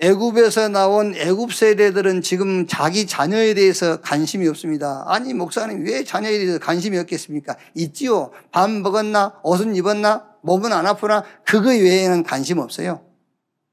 애굽에서 0.00 0.68
나온 0.68 1.14
애굽 1.16 1.52
세대들은 1.52 2.22
지금 2.22 2.66
자기 2.66 3.06
자녀에 3.06 3.54
대해서 3.54 4.00
관심이 4.00 4.46
없습니다. 4.48 5.04
아니 5.06 5.34
목사님 5.34 5.84
왜 5.84 6.04
자녀에 6.04 6.38
대해서 6.38 6.58
관심이 6.58 6.96
없겠습니까? 6.98 7.56
있지요. 7.74 8.30
밥 8.52 8.70
먹었나? 8.70 9.40
옷은 9.42 9.74
입었나? 9.74 10.24
몸은 10.42 10.72
안 10.72 10.86
아프나? 10.86 11.24
그거 11.44 11.70
외에는 11.70 12.22
관심 12.22 12.58
없어요. 12.58 13.00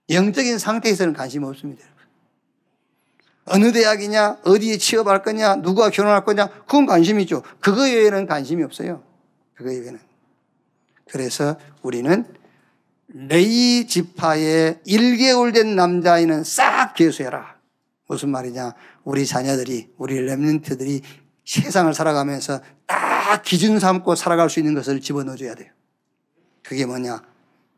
영적인 0.09 0.57
상태에서는 0.57 1.13
관심 1.13 1.43
없습니다. 1.43 1.83
어느 3.45 3.71
대학이냐? 3.71 4.39
어디에 4.43 4.77
취업할 4.77 5.21
거냐? 5.21 5.57
누가 5.57 5.91
결혼할 5.91 6.25
거냐? 6.25 6.47
그건 6.65 6.87
관심 6.87 7.19
있죠. 7.19 7.43
그거 7.59 7.83
외에는 7.83 8.25
관심이 8.25 8.63
없어요. 8.63 9.03
그거 9.53 9.69
외에는. 9.69 9.99
그래서 11.11 11.55
우리는 11.83 12.25
레이 13.17 13.87
지파의 13.87 14.81
1개월 14.85 15.53
된 15.53 15.77
남자아이는 15.77 16.43
싹 16.43 16.95
개수해라. 16.95 17.55
무슨 18.07 18.29
말이냐? 18.29 18.73
우리 19.05 19.25
자녀들이, 19.25 19.93
우리 19.97 20.19
렘런트들이 20.19 21.01
세상을 21.45 21.93
살아가면서 21.93 22.59
딱 22.85 23.41
기준 23.43 23.79
삼고 23.79 24.15
살아갈 24.15 24.49
수 24.49 24.59
있는 24.59 24.73
것을 24.73 24.99
집어넣어줘야 24.99 25.55
돼요. 25.55 25.71
그게 26.61 26.85
뭐냐? 26.85 27.23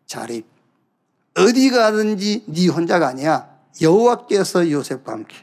자립. 0.08 0.48
어디 1.38 1.70
가든지 1.70 2.46
네 2.48 2.68
혼자가 2.68 3.08
아니야. 3.08 3.48
여호와께서 3.80 4.72
요셉과 4.72 5.12
함께. 5.12 5.36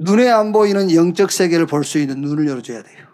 눈에 0.00 0.28
안 0.28 0.50
보이는 0.50 0.92
영적 0.92 1.30
세계를 1.30 1.66
볼 1.66 1.84
수 1.84 1.98
있는 1.98 2.22
눈을 2.22 2.48
열어줘야 2.48 2.82
돼요. 2.82 3.06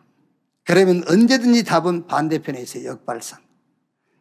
그러면 0.64 1.04
언제든지 1.06 1.64
답은 1.64 2.06
반대편에 2.06 2.62
있어요. 2.62 2.88
역발상. 2.88 3.43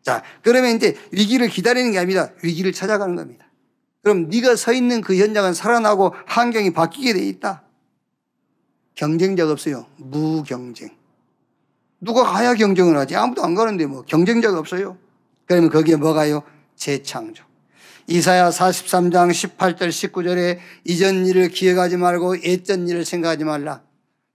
자, 0.03 0.21
그러면 0.41 0.75
이제 0.75 0.95
위기를 1.11 1.47
기다리는 1.47 1.91
게 1.91 1.97
아니라 1.97 2.29
위기를 2.43 2.73
찾아가는 2.73 3.15
겁니다. 3.15 3.47
그럼 4.03 4.27
네가 4.29 4.57
서 4.57 4.73
있는 4.73 5.01
그 5.01 5.17
현장은 5.17 5.53
살아나고 5.53 6.13
환경이 6.27 6.73
바뀌게 6.73 7.13
돼 7.13 7.19
있다. 7.25 7.63
경쟁자가 8.95 9.53
없어요. 9.53 9.87
무경쟁. 9.97 10.89
누가 12.01 12.23
가야 12.23 12.53
경쟁을 12.53 12.97
하지? 12.97 13.15
아무도 13.15 13.43
안 13.43 13.55
가는데 13.55 13.85
뭐 13.85 14.03
경쟁자가 14.03 14.59
없어요. 14.59 14.97
그러면 15.45 15.69
거기에 15.69 15.95
뭐가요? 15.95 16.43
재창조. 16.75 17.45
이사야 18.07 18.49
43장 18.49 19.31
18절 19.31 19.87
19절에 19.87 20.59
이전 20.83 21.25
일을 21.25 21.47
기억하지 21.47 21.95
말고 21.95 22.43
예전 22.43 22.89
일을 22.89 23.05
생각하지 23.05 23.45
말라. 23.45 23.81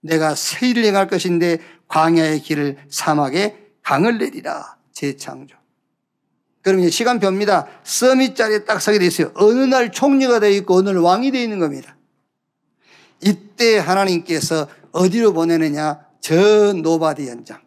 내가 0.00 0.34
새 0.34 0.70
일을 0.70 0.84
행할 0.84 1.08
것인데 1.08 1.58
광야의 1.88 2.40
길을 2.40 2.78
사막에 2.88 3.58
강을 3.82 4.16
내리라. 4.16 4.78
재창조. 4.92 5.57
그럼 6.68 6.80
이제 6.80 6.90
시간표입니다. 6.90 7.66
서밋 7.82 8.36
자리에 8.36 8.64
딱 8.64 8.82
서게 8.82 8.98
돼 8.98 9.06
있어요. 9.06 9.30
어느 9.34 9.60
날 9.60 9.90
총리가 9.90 10.38
되어 10.38 10.50
있고 10.50 10.76
어느 10.76 10.90
날 10.90 10.98
왕이 10.98 11.30
되어 11.30 11.40
있는 11.40 11.58
겁니다. 11.58 11.96
이때 13.22 13.78
하나님께서 13.78 14.68
어디로 14.92 15.32
보내느냐? 15.32 16.00
저 16.20 16.74
nobody 16.74 17.26
현장. 17.26 17.60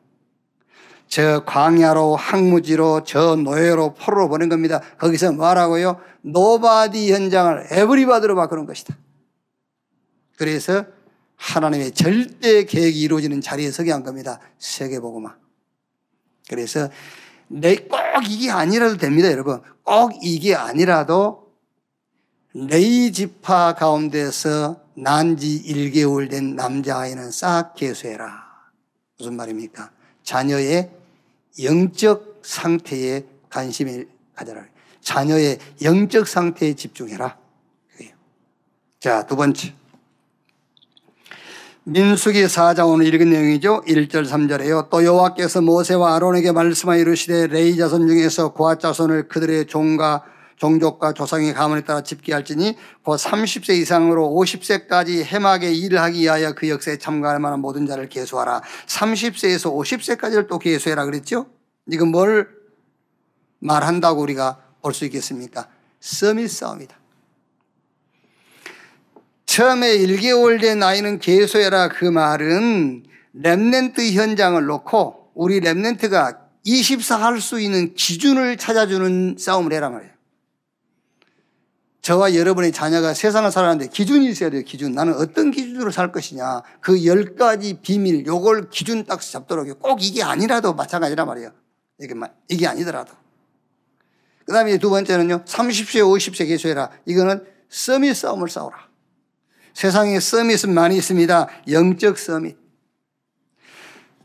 저 1.07 1.43
광야로 1.45 2.15
황무지로 2.15 3.03
저 3.03 3.35
노예로 3.35 3.95
포로로 3.95 4.29
보낸 4.29 4.49
겁니다. 4.49 4.81
거기서 4.99 5.31
뭐라고요? 5.31 5.99
nobody 6.21 7.11
현장을 7.11 7.67
everybody로 7.71 8.35
바꾸는 8.35 8.67
것이다. 8.67 8.95
그래서 10.37 10.85
하나님의 11.37 11.93
절대 11.93 12.65
계획이 12.65 13.01
이루어지는 13.01 13.41
자리에 13.41 13.71
서게 13.71 13.91
한 13.91 14.03
겁니다. 14.03 14.39
세계복음화. 14.59 15.33
그래서 16.47 16.87
내 17.51 17.75
꼭 17.75 17.99
이게 18.29 18.49
아니라도 18.51 18.97
됩니다, 18.97 19.31
여러분. 19.31 19.61
꼭 19.83 20.11
이게 20.21 20.55
아니라도 20.55 21.51
레이 22.53 23.11
지파 23.11 23.75
가운데서 23.75 24.79
난 24.95 25.37
지 25.37 25.63
1개월 25.65 26.29
된 26.29 26.55
남자아이는 26.55 27.31
싹 27.31 27.73
개수해라. 27.75 28.43
무슨 29.17 29.35
말입니까? 29.35 29.91
자녀의 30.23 30.91
영적 31.61 32.41
상태에 32.43 33.23
관심을 33.49 34.09
가져라. 34.35 34.65
자녀의 35.01 35.59
영적 35.81 36.27
상태에 36.27 36.73
집중해라. 36.73 37.37
자, 38.99 39.25
두 39.25 39.35
번째. 39.35 39.73
민수기 41.83 42.43
4장 42.43 42.93
오늘 42.93 43.11
읽은 43.11 43.31
내용이죠. 43.31 43.81
1절 43.87 44.27
3절에요. 44.27 44.89
또 44.91 45.03
여호와께서 45.03 45.61
모세와 45.61 46.15
아론에게 46.15 46.51
말씀하여 46.51 46.99
이르시되 46.99 47.47
레이 47.47 47.75
자손 47.75 48.07
중에서 48.07 48.53
고아 48.53 48.75
자손을 48.77 49.27
그들의 49.27 49.65
종과 49.65 50.23
종족과 50.57 51.13
조상의 51.13 51.55
가문에 51.55 51.81
따라 51.81 52.03
집계할지니 52.03 52.77
곧 53.03 53.15
30세 53.19 53.73
이상으로 53.79 54.29
50세까지 54.29 55.25
회막의 55.25 55.73
일을 55.73 55.99
하기 56.01 56.19
위하여 56.21 56.53
그 56.53 56.69
역사에 56.69 56.99
참가할 56.99 57.39
만한 57.39 57.59
모든 57.61 57.87
자를 57.87 58.07
계수하라. 58.09 58.61
30세에서 58.85 59.73
50세까지를 59.75 60.47
또 60.47 60.59
계수해라 60.59 61.05
그랬죠? 61.05 61.47
이건 61.89 62.09
뭘 62.09 62.47
말한다고 63.57 64.21
우리가 64.21 64.59
볼 64.83 64.93
수 64.93 65.05
있겠습니까? 65.05 65.67
summit 65.99 66.47
싸움이다. 66.51 67.00
처음에 69.51 69.97
1개월 69.97 70.61
된 70.61 70.81
아이는 70.81 71.19
계수해라 71.19 71.89
그 71.89 72.05
말은 72.05 73.03
remnant 73.35 74.13
현장을 74.13 74.63
놓고 74.63 75.31
우리 75.33 75.59
remnant가 75.59 76.37
24할 76.65 77.41
수 77.41 77.59
있는 77.59 77.93
기준을 77.93 78.55
찾아주는 78.55 79.35
싸움을 79.37 79.73
해라 79.73 79.89
말이에요. 79.89 80.13
저와 82.01 82.33
여러분의 82.33 82.71
자녀가 82.71 83.13
세상을 83.13 83.51
살아가는데 83.51 83.89
기준이 83.89 84.29
있어야 84.29 84.51
돼요, 84.51 84.63
기준. 84.65 84.93
나는 84.93 85.15
어떤 85.15 85.51
기준으로 85.51 85.91
살 85.91 86.13
것이냐. 86.13 86.61
그 86.79 87.03
열 87.03 87.35
가지 87.35 87.73
비밀, 87.81 88.25
요걸 88.25 88.69
기준 88.69 89.03
딱 89.03 89.19
잡도록 89.19 89.81
꼭 89.81 90.01
이게 90.01 90.23
아니라도 90.23 90.75
마찬가지란 90.75 91.27
말이에요. 91.27 91.51
이게, 91.99 92.15
이게 92.47 92.67
아니더라도. 92.67 93.13
그 94.45 94.53
다음에 94.53 94.77
두 94.77 94.89
번째는요, 94.89 95.43
30세, 95.43 95.99
50세 95.99 96.47
계수해라. 96.47 96.89
이거는 97.05 97.45
서밋 97.67 98.15
싸움을 98.15 98.47
싸우라. 98.47 98.90
세상에 99.73 100.19
서밋은 100.19 100.73
많이 100.73 100.97
있습니다. 100.97 101.47
영적 101.69 102.17
서밋. 102.17 102.57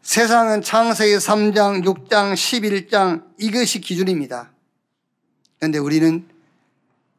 세상은 0.03 0.63
창세기 0.63 1.17
3장, 1.17 1.85
6장, 1.85 2.35
11장 2.35 3.25
이것이 3.39 3.81
기준입니다. 3.81 4.51
그런데 5.59 5.79
우리는 5.79 6.29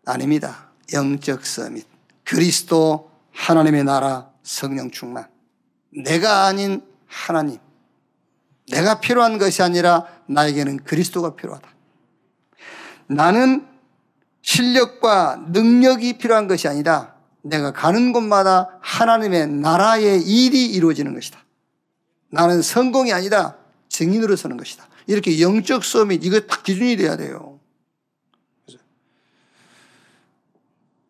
아닙니다. 0.06 0.70
영적 0.94 1.46
서밋. 1.46 1.86
그리스도 2.24 3.12
하나님의 3.34 3.84
나라 3.84 4.30
성령 4.44 4.90
충만. 4.90 5.28
내가 5.90 6.46
아닌 6.46 6.82
하나님. 7.08 7.60
내가 8.70 9.00
필요한 9.00 9.38
것이 9.38 9.62
아니라 9.62 10.06
나에게는 10.28 10.84
그리스도가 10.84 11.36
필요하다. 11.36 11.68
나는 13.08 13.66
실력과 14.42 15.46
능력이 15.50 16.18
필요한 16.18 16.48
것이 16.48 16.68
아니라 16.68 17.17
내가 17.50 17.72
가는 17.72 18.14
곳마다 18.14 18.80
하나님의 18.82 19.48
나라의 19.48 20.22
일이 20.22 20.66
이루어지는 20.66 21.14
것이다. 21.14 21.40
나는 22.30 22.62
성공이 22.62 23.14
아니다. 23.14 23.58
증인으로 23.90 24.36
서는 24.36 24.58
것이다. 24.58 24.88
이렇게 25.08 25.40
영적 25.40 25.84
수업이 25.84 26.16
이거 26.16 26.40
딱 26.42 26.64
기준이 26.64 26.98
돼야 26.98 27.16
돼요. 27.16 27.60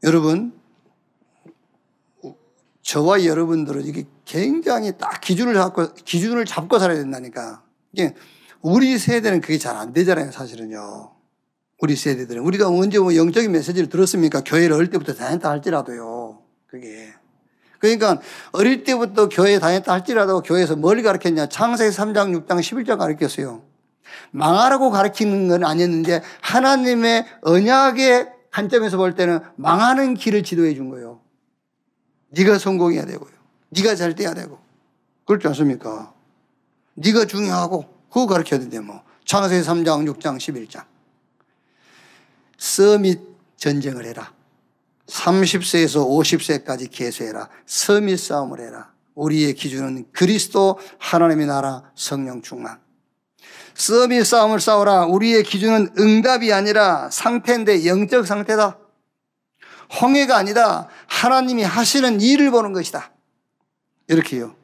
여러분, 0.03 0.53
저와 2.83 3.25
여러분들은 3.25 3.85
이게 3.85 4.05
굉장히 4.25 4.97
딱 4.97 5.19
기준을 5.19 5.55
잡고, 5.55 5.93
기준을 5.93 6.45
잡고 6.45 6.77
살아야 6.79 6.97
된다니까. 6.97 7.63
이게 7.91 8.13
우리 8.61 8.97
세대는 8.97 9.41
그게 9.41 9.57
잘 9.57 9.75
안 9.75 9.91
되잖아요, 9.91 10.31
사실은요. 10.31 11.13
우리 11.79 11.95
세대들은. 11.95 12.41
우리가 12.41 12.69
언제 12.69 12.99
뭐 12.99 13.15
영적인 13.15 13.51
메시지를 13.51 13.89
들었습니까? 13.89 14.41
교회를 14.43 14.75
어릴 14.75 14.89
때부터 14.89 15.13
다녔다 15.13 15.49
할지라도요. 15.49 16.26
그게. 16.79 17.13
그러니까 17.79 18.19
어릴 18.51 18.83
때부터 18.83 19.29
교회 19.29 19.59
다녔다 19.59 19.93
할지라도 19.93 20.41
교회에서 20.41 20.75
뭘 20.75 21.01
가르쳤냐. 21.03 21.47
창세기 21.49 21.95
3장, 21.95 22.45
6장, 22.45 22.59
11장 22.59 22.97
가르쳤어요. 22.97 23.63
망하라고 24.31 24.89
가르치는 24.89 25.47
건 25.47 25.63
아니었는데 25.63 26.21
하나님의 26.41 27.25
언약의 27.41 28.29
관점에서 28.51 28.97
볼 28.97 29.13
때는 29.15 29.39
망하는 29.55 30.15
길을 30.15 30.43
지도해 30.43 30.73
준 30.73 30.89
거예요. 30.89 31.21
네가 32.29 32.57
성공해야 32.57 33.05
되고요. 33.05 33.31
네가 33.69 33.95
잘 33.95 34.15
돼야 34.15 34.33
되고. 34.33 34.59
그렇지 35.25 35.47
않습니까? 35.47 36.13
네가 36.95 37.25
중요하고 37.25 37.85
그거 38.09 38.27
가르쳐야 38.27 38.59
되는데 38.59 38.79
뭐. 38.79 39.03
창세기 39.25 39.61
3장, 39.67 40.09
6장, 40.13 40.37
11장. 40.37 40.85
서밋 42.57 43.19
전쟁을 43.57 44.05
해라. 44.05 44.36
30세에서 45.07 46.05
50세까지 46.07 46.91
계수해라. 46.91 47.49
서밋 47.65 48.19
싸움을 48.19 48.59
해라. 48.59 48.91
우리의 49.15 49.53
기준은 49.55 50.07
그리스도 50.11 50.79
하나님의 50.99 51.47
나라 51.47 51.89
성령 51.95 52.41
충만. 52.41 52.79
서밋 53.73 54.25
싸움을 54.25 54.59
싸우라. 54.59 55.05
우리의 55.05 55.43
기준은 55.43 55.93
응답이 55.97 56.51
아니라 56.51 57.09
상태인데 57.11 57.85
영적 57.85 58.27
상태다. 58.27 58.77
홍해가 60.01 60.35
아니다. 60.35 60.87
하나님이 61.07 61.63
하시는 61.63 62.19
일을 62.19 62.51
보는 62.51 62.73
것이다. 62.73 63.11
이렇게요. 64.07 64.55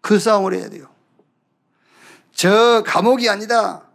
그 0.00 0.18
싸움을 0.18 0.54
해야 0.54 0.68
돼요. 0.68 0.88
저 2.32 2.82
감옥이 2.86 3.28
아니다. 3.28 3.89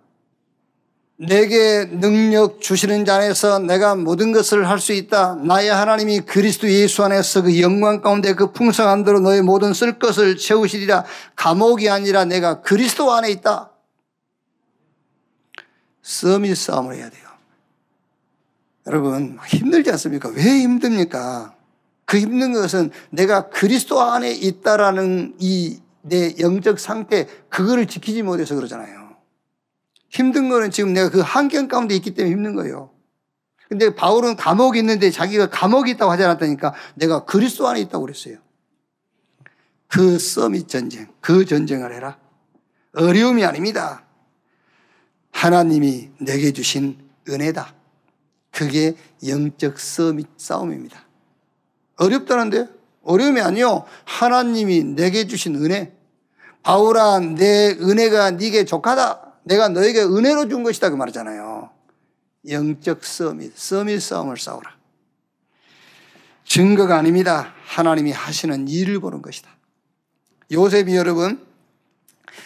내게 1.18 1.86
능력 1.86 2.59
주시는 2.59 3.05
자 3.05 3.16
안에서 3.16 3.59
내가 3.59 3.95
모든 3.95 4.32
것을 4.34 4.68
할 4.68 4.80
수 4.80 4.91
있다. 4.91 5.36
나의 5.36 5.70
하나님이 5.70 6.22
그리스도 6.22 6.70
예수 6.70 7.03
안에서 7.03 7.43
그 7.43 7.61
영광 7.61 8.01
가운데 8.01 8.34
그 8.34 8.51
풍성한 8.51 9.05
대로 9.05 9.20
너의 9.22 9.41
모든 9.41 9.74
쓸 9.74 9.97
것을 9.97 10.38
채우시리라. 10.38 11.05
감옥이 11.36 11.89
아니라 11.89 12.26
내가 12.26 12.61
그리스도 12.61 13.11
안에 13.13 13.32
있다. 13.32 13.72
서밋 16.01 16.55
싸움을 16.57 16.95
해야 16.95 17.09
돼요. 17.09 17.24
여러분 18.88 19.39
힘들지 19.47 19.89
않습니까? 19.91 20.30
왜 20.30 20.43
힘듭니까? 20.43 21.55
그 22.05 22.20
힘든 22.20 22.53
것은 22.53 22.91
내가 23.09 23.49
그리스도 23.49 24.01
안에 24.01 24.32
있다라는 24.32 25.36
이 25.39 25.86
내 26.07 26.36
영적 26.39 26.80
상태, 26.80 27.28
그거를 27.49 27.88
지키지 27.88 28.22
못해서 28.22 28.55
그러잖아요. 28.55 29.05
힘든 30.16 30.47
거는 30.47 30.72
지금 30.72 30.93
내가 30.93 31.09
그 31.09 31.20
환경 31.20 31.68
가운데 31.68 31.93
있기 31.93 32.13
때문에 32.13 32.34
힘든 32.34 32.55
거예요. 32.55 32.89
근데 33.68 33.93
바울은 33.93 34.38
감옥이 34.38 34.80
있는데 34.80 35.11
자기가 35.11 35.49
감옥이 35.49 35.91
있다고 35.91 36.09
하지 36.09 36.24
않았다니까 36.24 36.74
내가 36.95 37.26
그리스도 37.26 37.68
안에 37.68 37.82
있다고 37.82 38.05
그랬어요. 38.05 38.38
그 39.88 40.18
서밋 40.18 40.70
전쟁, 40.70 41.07
그 41.20 41.45
전쟁을 41.45 41.93
해라. 41.93 42.18
어려움이 42.95 43.43
아닙니다. 43.43 44.05
하나님이 45.32 46.11
내게 46.22 46.53
주신 46.53 46.97
은혜다. 47.28 47.74
그게 48.51 48.95
영적 49.28 49.78
서밋 49.78 50.28
싸움입니다. 50.38 51.03
어렵다는데? 51.97 52.70
어려움이 53.03 53.41
아니요. 53.41 53.84
하나님이 54.05 54.84
내게 54.95 55.28
주신 55.28 55.55
은혜. 55.55 55.93
바울아, 56.63 57.20
내 57.20 57.72
은혜가 57.72 58.32
네게 58.32 58.63
족하다. 58.63 59.24
내가 59.46 59.70
너에게 59.70 60.02
은혜로 60.02 60.50
준 60.50 60.64
것이다. 60.64 60.89
그 60.89 60.96
말이잖아요. 60.96 61.70
영적 62.50 63.04
서밋, 63.04 63.54
서밋 63.56 64.02
싸움을 64.02 64.38
싸우라. 64.38 64.76
증거가 66.43 66.98
아닙니다. 66.98 67.54
하나님이 67.66 68.12
하시는 68.12 68.68
일을 68.68 69.00
보는 69.00 69.22
것이다. 69.22 69.50
요셉이 70.52 70.96
여러분, 70.96 71.46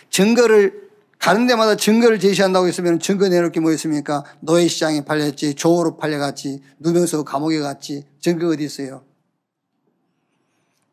증거를 0.09 0.89
가는 1.19 1.47
데마다 1.47 1.75
증거를 1.75 2.19
제시한다고 2.19 2.67
했으면 2.67 2.99
증거 2.99 3.27
내놓기 3.27 3.59
뭐 3.59 3.73
있습니까? 3.73 4.23
노예 4.39 4.67
시장에 4.67 5.03
팔렸지, 5.03 5.55
조으로 5.55 5.97
팔려갔지, 5.97 6.61
누명서 6.79 7.23
감옥에 7.23 7.59
갔지, 7.59 8.05
증거 8.21 8.47
어디 8.47 8.63
있어요? 8.63 9.03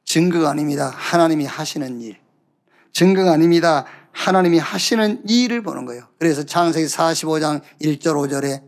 증거가 0.04 0.50
아닙니다. 0.50 0.90
하나님이 0.94 1.44
하시는 1.46 2.00
일. 2.00 2.16
증거가 2.92 3.32
아닙니다. 3.32 3.84
하나님이 4.16 4.58
하시는 4.58 5.22
일을 5.28 5.62
보는 5.62 5.84
거예요. 5.84 6.08
그래서 6.18 6.42
창세기 6.42 6.86
45장 6.86 7.60
1절 7.82 8.14
5절에 8.14 8.62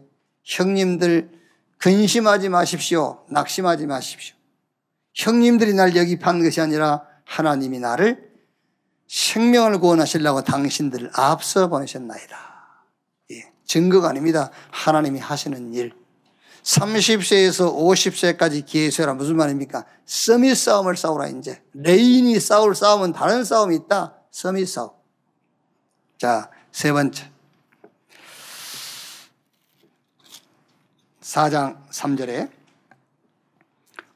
형님들 0.44 1.30
근심하지 1.78 2.50
마십시오. 2.50 3.24
낙심하지 3.30 3.86
마십시오. 3.86 4.36
형님들이 5.14 5.72
날판 5.72 6.42
것이 6.42 6.60
아니라 6.60 7.02
하나님이 7.24 7.80
나를 7.80 8.28
생명을 9.08 9.80
구원하시려고 9.80 10.44
당신들을 10.44 11.12
앞서 11.14 11.68
보내셨나이다. 11.68 12.36
예, 13.32 13.50
증거가 13.64 14.10
아닙니다. 14.10 14.50
하나님이 14.70 15.18
하시는 15.18 15.72
일. 15.72 15.94
30세에서 16.62 17.74
50세까지 17.74 18.66
기회세라 18.66 19.14
무슨 19.14 19.36
말입니까? 19.36 19.86
서밋 20.04 20.58
싸움을 20.58 20.96
싸우라 20.96 21.28
이제. 21.28 21.62
레인이 21.72 22.38
싸울 22.38 22.74
싸움은 22.74 23.14
다른 23.14 23.44
싸움이 23.44 23.74
있다. 23.76 24.14
서밋 24.30 24.68
싸움. 24.68 24.97
자, 26.18 26.50
세 26.72 26.90
번째. 26.92 27.30
4장 31.20 31.88
3절에 31.90 32.50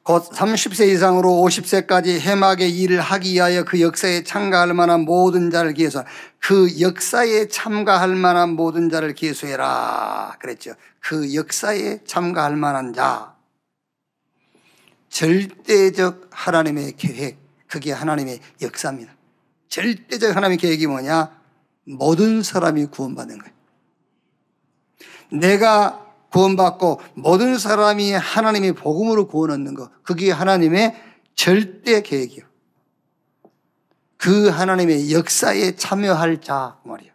곧 0.02 0.28
30세 0.30 0.88
이상으로 0.88 1.28
50세까지 1.28 2.18
해막의 2.18 2.76
일을 2.76 3.00
하기 3.00 3.34
위하여 3.34 3.62
그 3.64 3.80
역사에 3.80 4.24
참가할 4.24 4.74
만한 4.74 5.02
모든 5.02 5.50
자를 5.50 5.74
기해서 5.74 6.04
그 6.40 6.80
역사에 6.80 7.46
참가할 7.46 8.16
만한 8.16 8.54
모든 8.54 8.90
자를 8.90 9.14
기해서해라 9.14 10.38
그랬죠. 10.40 10.74
그 10.98 11.34
역사에 11.34 12.00
참가할 12.04 12.56
만한 12.56 12.92
자. 12.92 13.36
절대적 15.08 16.30
하나님의 16.32 16.94
계획. 16.96 17.38
그게 17.68 17.92
하나님의 17.92 18.40
역사입니다. 18.60 19.14
절대적 19.68 20.34
하나님의 20.34 20.58
계획이 20.58 20.88
뭐냐? 20.88 21.41
모든 21.84 22.42
사람이 22.42 22.86
구원받는 22.86 23.38
거예요. 23.38 23.54
내가 25.32 26.06
구원받고 26.30 27.00
모든 27.14 27.58
사람이 27.58 28.12
하나님의 28.12 28.72
복음으로 28.72 29.28
구원 29.28 29.50
얻는 29.50 29.74
것. 29.74 29.90
그게 30.02 30.30
하나님의 30.30 30.94
절대 31.34 32.02
계획이요. 32.02 32.44
그 34.16 34.48
하나님의 34.48 35.12
역사에 35.12 35.76
참여할 35.76 36.40
자 36.40 36.78
말이요. 36.84 37.10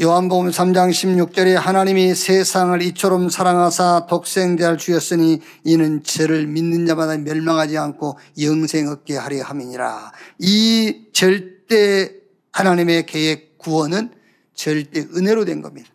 요한복음 0.00 0.50
3장 0.50 0.90
16절에 0.90 1.54
하나님이 1.54 2.14
세상을 2.14 2.80
이처럼 2.82 3.28
사랑하사 3.28 4.06
독생자를 4.08 4.78
주였으니 4.78 5.40
이는 5.64 6.04
저를 6.04 6.46
믿는 6.46 6.86
자마다 6.86 7.16
멸망하지 7.16 7.78
않고 7.78 8.16
영생 8.40 8.88
얻게 8.88 9.16
하려 9.16 9.42
함이니라. 9.42 10.12
이 10.38 11.06
절대 11.12 12.17
하나님의 12.58 13.06
계획 13.06 13.56
구원은 13.58 14.12
절대 14.54 15.00
은혜로 15.00 15.44
된 15.44 15.62
겁니다. 15.62 15.88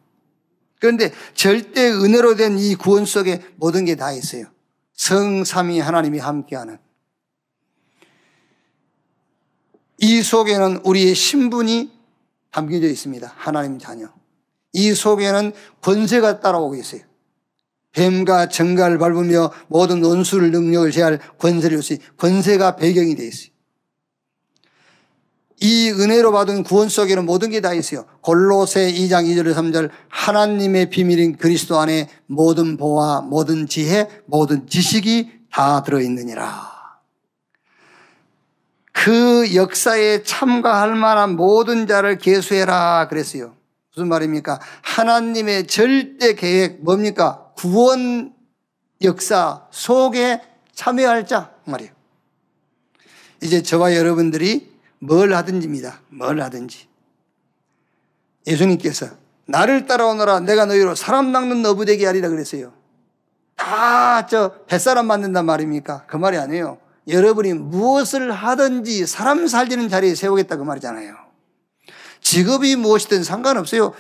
그런데 0.80 1.12
절대 1.34 1.90
은혜로 1.92 2.36
된 2.36 2.58
이 2.58 2.76
구원 2.76 3.06
속에 3.06 3.42
모든 3.58 3.84
게 3.86 3.96
다 3.96 4.14
있어요. 4.14 4.46
성삼위 4.94 5.80
하나님이 5.80 6.20
함께하는. 6.20 6.78
이 9.98 10.22
속에는 10.22 10.82
우리의 10.86 11.16
신분이 11.16 11.92
담겨져 12.52 12.88
있습니다. 12.88 13.34
하나님 13.36 13.78
자녀. 13.80 14.08
이 14.72 14.94
속에는 14.94 15.52
권세가 15.82 16.40
따라오고 16.40 16.76
있어요. 16.76 17.02
뱀과 17.92 18.48
정갈을 18.50 18.98
밟으며 18.98 19.52
모든 19.68 20.04
원수를 20.04 20.52
능력을 20.52 20.92
제할 20.92 21.20
권세를 21.38 21.78
주시 21.78 22.00
권세가 22.18 22.78
배경이 22.78 23.16
되어 23.16 23.28
있어요. 23.28 23.53
이 25.64 25.92
은혜로 25.92 26.34
받은 26.34 26.64
구원 26.64 26.90
속에는 26.90 27.26
모든 27.26 27.50
게 27.50 27.62
다 27.62 27.74
있어요. 27.74 28.04
골로새 28.20 28.92
2장 28.92 29.24
2절 29.26 29.54
3절 29.56 29.90
하나님의 30.10 30.90
비밀인 30.90 31.38
그리스도 31.38 31.80
안에 31.80 32.10
모든 32.26 32.76
보화, 32.76 33.22
모든 33.22 33.66
지혜, 33.66 34.10
모든 34.26 34.68
지식이 34.68 35.32
다 35.50 35.82
들어있느니라. 35.84 36.74
그 38.92 39.56
역사에 39.56 40.24
참가할 40.24 40.96
만한 40.96 41.38
모든 41.38 41.88
자를 41.88 42.18
계수해라 42.18 43.08
그랬어요. 43.08 43.56
무슨 43.96 44.10
말입니까? 44.10 44.60
하나님의 44.82 45.68
절대 45.68 46.34
계획 46.36 46.84
뭡니까? 46.84 47.54
구원 47.56 48.34
역사 49.02 49.66
속에 49.72 50.42
참여할 50.76 51.26
자 51.26 51.52
말이에요. 51.64 51.92
이제 53.42 53.64
저와 53.64 53.96
여러분들이 53.96 54.73
뭘 55.06 55.34
하든지입니다. 55.34 56.02
뭘 56.10 56.42
하든지. 56.42 56.88
예수님께서 58.48 59.08
나를 59.46 59.86
따라오너라 59.86 60.42
내가 60.42 60.66
너희로 60.66 60.96
사람 60.96 61.32
낚는 61.32 61.62
너부되게 61.62 62.06
하리라 62.06 62.30
그랬어요. 62.30 62.74
다 63.56 64.26
저 64.30 64.54
뱃사람 64.68 65.08
만든단 65.08 65.46
말입니까? 65.46 66.06
그 66.08 66.18
말이 66.18 66.38
아니에요. 66.38 66.78
여러분이 67.08 67.54
무엇을 67.54 68.32
하든지 68.32 69.06
사람 69.06 69.48
살리는 69.48 69.90
자리에 69.90 70.16
세우겠다 70.16 70.56
그 70.56 70.64
말이잖아요. 70.64 71.16
직업이 72.22 72.76
무엇이든 72.76 73.24
상관없어요. 73.24 73.94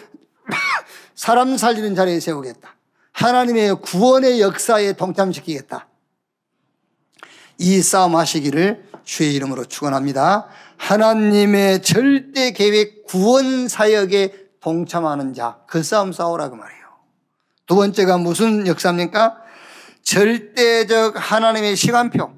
사람 1.16 1.58
살리는 1.58 1.96
자리에 1.96 2.20
세우겠다. 2.20 2.76
하나님의 3.12 3.82
구원의 3.82 4.40
역사에 4.40 4.94
동참시키겠다. 4.94 5.88
이 7.58 7.82
싸움 7.82 8.16
하시기를 8.16 8.86
주의 9.04 9.34
이름으로 9.36 9.66
축원합니다. 9.66 10.48
하나님의 10.84 11.82
절대 11.82 12.52
계획 12.52 13.06
구원 13.06 13.70
사역에 13.70 14.50
동참하는 14.60 15.34
자, 15.34 15.62
그 15.66 15.82
싸움 15.82 16.12
싸우라 16.12 16.50
그 16.50 16.56
말이에요. 16.56 16.84
두 17.66 17.76
번째가 17.76 18.18
무슨 18.18 18.68
역사입니까? 18.68 19.42
절대적 20.02 21.14
하나님의 21.16 21.78
시간표. 21.78 22.34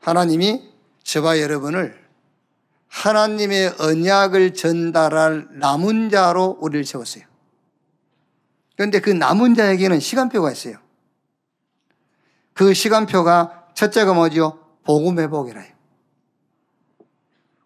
하나님이 0.00 0.62
저와 1.02 1.38
여러분을 1.40 2.02
하나님의 2.88 3.74
언약을 3.78 4.54
전달할 4.54 5.48
남은 5.50 6.08
자로 6.08 6.56
우리를 6.62 6.86
세웠어요. 6.86 7.24
그런데 8.74 9.00
그 9.00 9.10
남은 9.10 9.54
자에게는 9.54 10.00
시간표가 10.00 10.50
있어요. 10.50 10.78
그 12.54 12.72
시간표가 12.72 13.66
첫째가 13.74 14.14
뭐죠? 14.14 14.67
복음 14.88 15.18
회복이라요. 15.18 15.70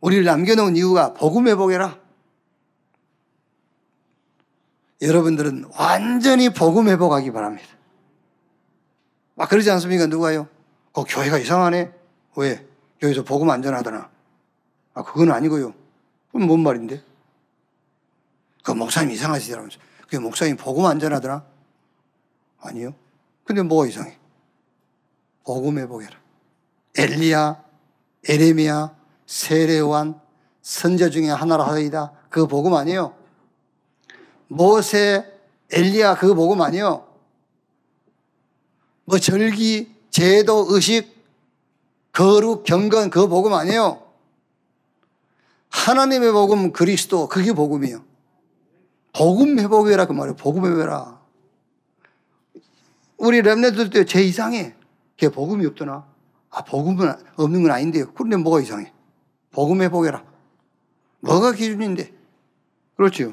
우리를 0.00 0.24
남겨놓은 0.24 0.74
이유가 0.74 1.14
복음 1.14 1.46
회복이라. 1.46 1.96
여러분들은 5.00 5.70
완전히 5.78 6.52
복음 6.52 6.88
회복하기 6.88 7.30
바랍니다. 7.30 7.68
막 9.36 9.48
그러지 9.48 9.70
않습니까? 9.70 10.06
누가요? 10.06 10.48
그 10.92 11.04
교회가 11.06 11.38
이상하네. 11.38 11.92
왜? 12.38 12.66
여기서 13.00 13.22
복음 13.22 13.50
안전하더나. 13.50 14.10
아, 14.94 15.02
그건 15.04 15.30
아니고요. 15.30 15.74
그건 16.26 16.48
뭔 16.48 16.64
말인데? 16.64 17.04
그 18.64 18.72
목사님 18.72 19.12
이상하시더라면서. 19.12 19.78
그 20.08 20.16
목사님 20.16 20.56
복음 20.56 20.86
안전하더나? 20.86 21.46
아니요. 22.62 22.96
근데 23.44 23.62
뭐가 23.62 23.86
이상해? 23.86 24.18
복음 25.44 25.78
회복해라. 25.78 26.21
엘리야, 26.96 27.62
에레미야, 28.28 28.94
세례요한 29.26 30.20
선자 30.60 31.10
중에 31.10 31.28
하나라 31.30 31.66
하이다. 31.66 32.12
그거 32.28 32.46
복음 32.46 32.74
아니에요. 32.74 33.14
모세, 34.48 35.26
엘리야 35.72 36.16
그거 36.16 36.34
복음 36.34 36.60
아니에요. 36.60 37.06
뭐 39.04 39.18
절기, 39.18 39.94
제도, 40.10 40.66
의식, 40.68 41.12
거룩, 42.12 42.64
경건 42.64 43.10
그거 43.10 43.26
복음 43.26 43.54
아니에요. 43.54 44.02
하나님의 45.70 46.32
복음 46.32 46.72
그리스도 46.72 47.28
그게 47.28 47.52
복음이에요. 47.52 48.04
복음 49.14 49.58
회복해라 49.58 50.06
그 50.06 50.12
말이에요. 50.12 50.36
복음 50.36 50.66
회복해라. 50.66 51.20
우리 53.16 53.40
랩네들 53.40 53.92
때제 53.92 54.22
이상해. 54.22 54.74
걔 55.16 55.28
복음이 55.28 55.64
없더나. 55.66 56.11
아 56.52 56.62
복음은 56.64 57.12
없는 57.36 57.62
건 57.62 57.72
아닌데요. 57.72 58.12
그런데 58.14 58.36
뭐가 58.36 58.60
이상해? 58.60 58.92
복음 59.50 59.82
회복해라. 59.82 60.22
뭐가 61.20 61.52
기준인데? 61.52 62.12
그렇죠. 62.96 63.32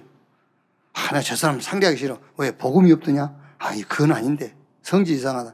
아, 0.93 1.11
나 1.13 1.21
저 1.21 1.35
사람 1.35 1.59
상대하기 1.59 1.97
싫어. 1.97 2.17
왜? 2.37 2.51
복음이 2.55 2.91
없더냐? 2.93 3.35
아니, 3.57 3.83
그건 3.83 4.13
아닌데. 4.13 4.55
성지 4.83 5.13
이상하다. 5.13 5.53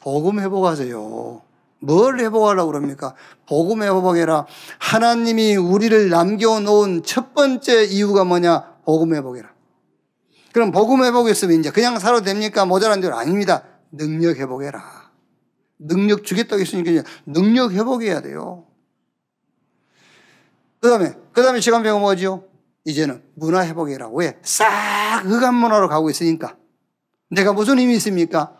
복음 0.00 0.40
회복하세요. 0.40 1.42
뭘 1.80 2.20
회복하려고 2.20 2.72
그럽니까? 2.72 3.14
복음 3.46 3.82
회복해라. 3.82 4.46
하나님이 4.78 5.56
우리를 5.56 6.08
남겨놓은 6.08 7.02
첫 7.04 7.34
번째 7.34 7.84
이유가 7.84 8.24
뭐냐? 8.24 8.76
복음 8.84 9.14
회복해라. 9.14 9.50
그럼 10.52 10.70
복음 10.70 11.04
회복했으면 11.04 11.60
이제 11.60 11.70
그냥 11.70 11.98
살아도 11.98 12.24
됩니까? 12.24 12.64
모자란 12.64 13.00
대로 13.00 13.16
아닙니다. 13.16 13.64
능력 13.90 14.36
회복해라. 14.38 15.01
능력 15.86 16.24
주겠다고 16.24 16.60
했으니까 16.60 17.02
능력 17.26 17.72
회복해야 17.72 18.20
돼요. 18.22 18.66
그 20.80 20.88
다음에, 20.88 21.14
그 21.32 21.42
다음에 21.42 21.60
시간표가 21.60 21.98
뭐죠? 21.98 22.48
이제는 22.84 23.22
문화 23.34 23.64
회복해라. 23.64 24.08
왜? 24.08 24.38
싹 24.42 25.24
흑암 25.24 25.54
문화로 25.54 25.88
가고 25.88 26.10
있으니까. 26.10 26.56
내가 27.30 27.52
무슨 27.52 27.78
힘이 27.78 27.94
있습니까? 27.94 28.56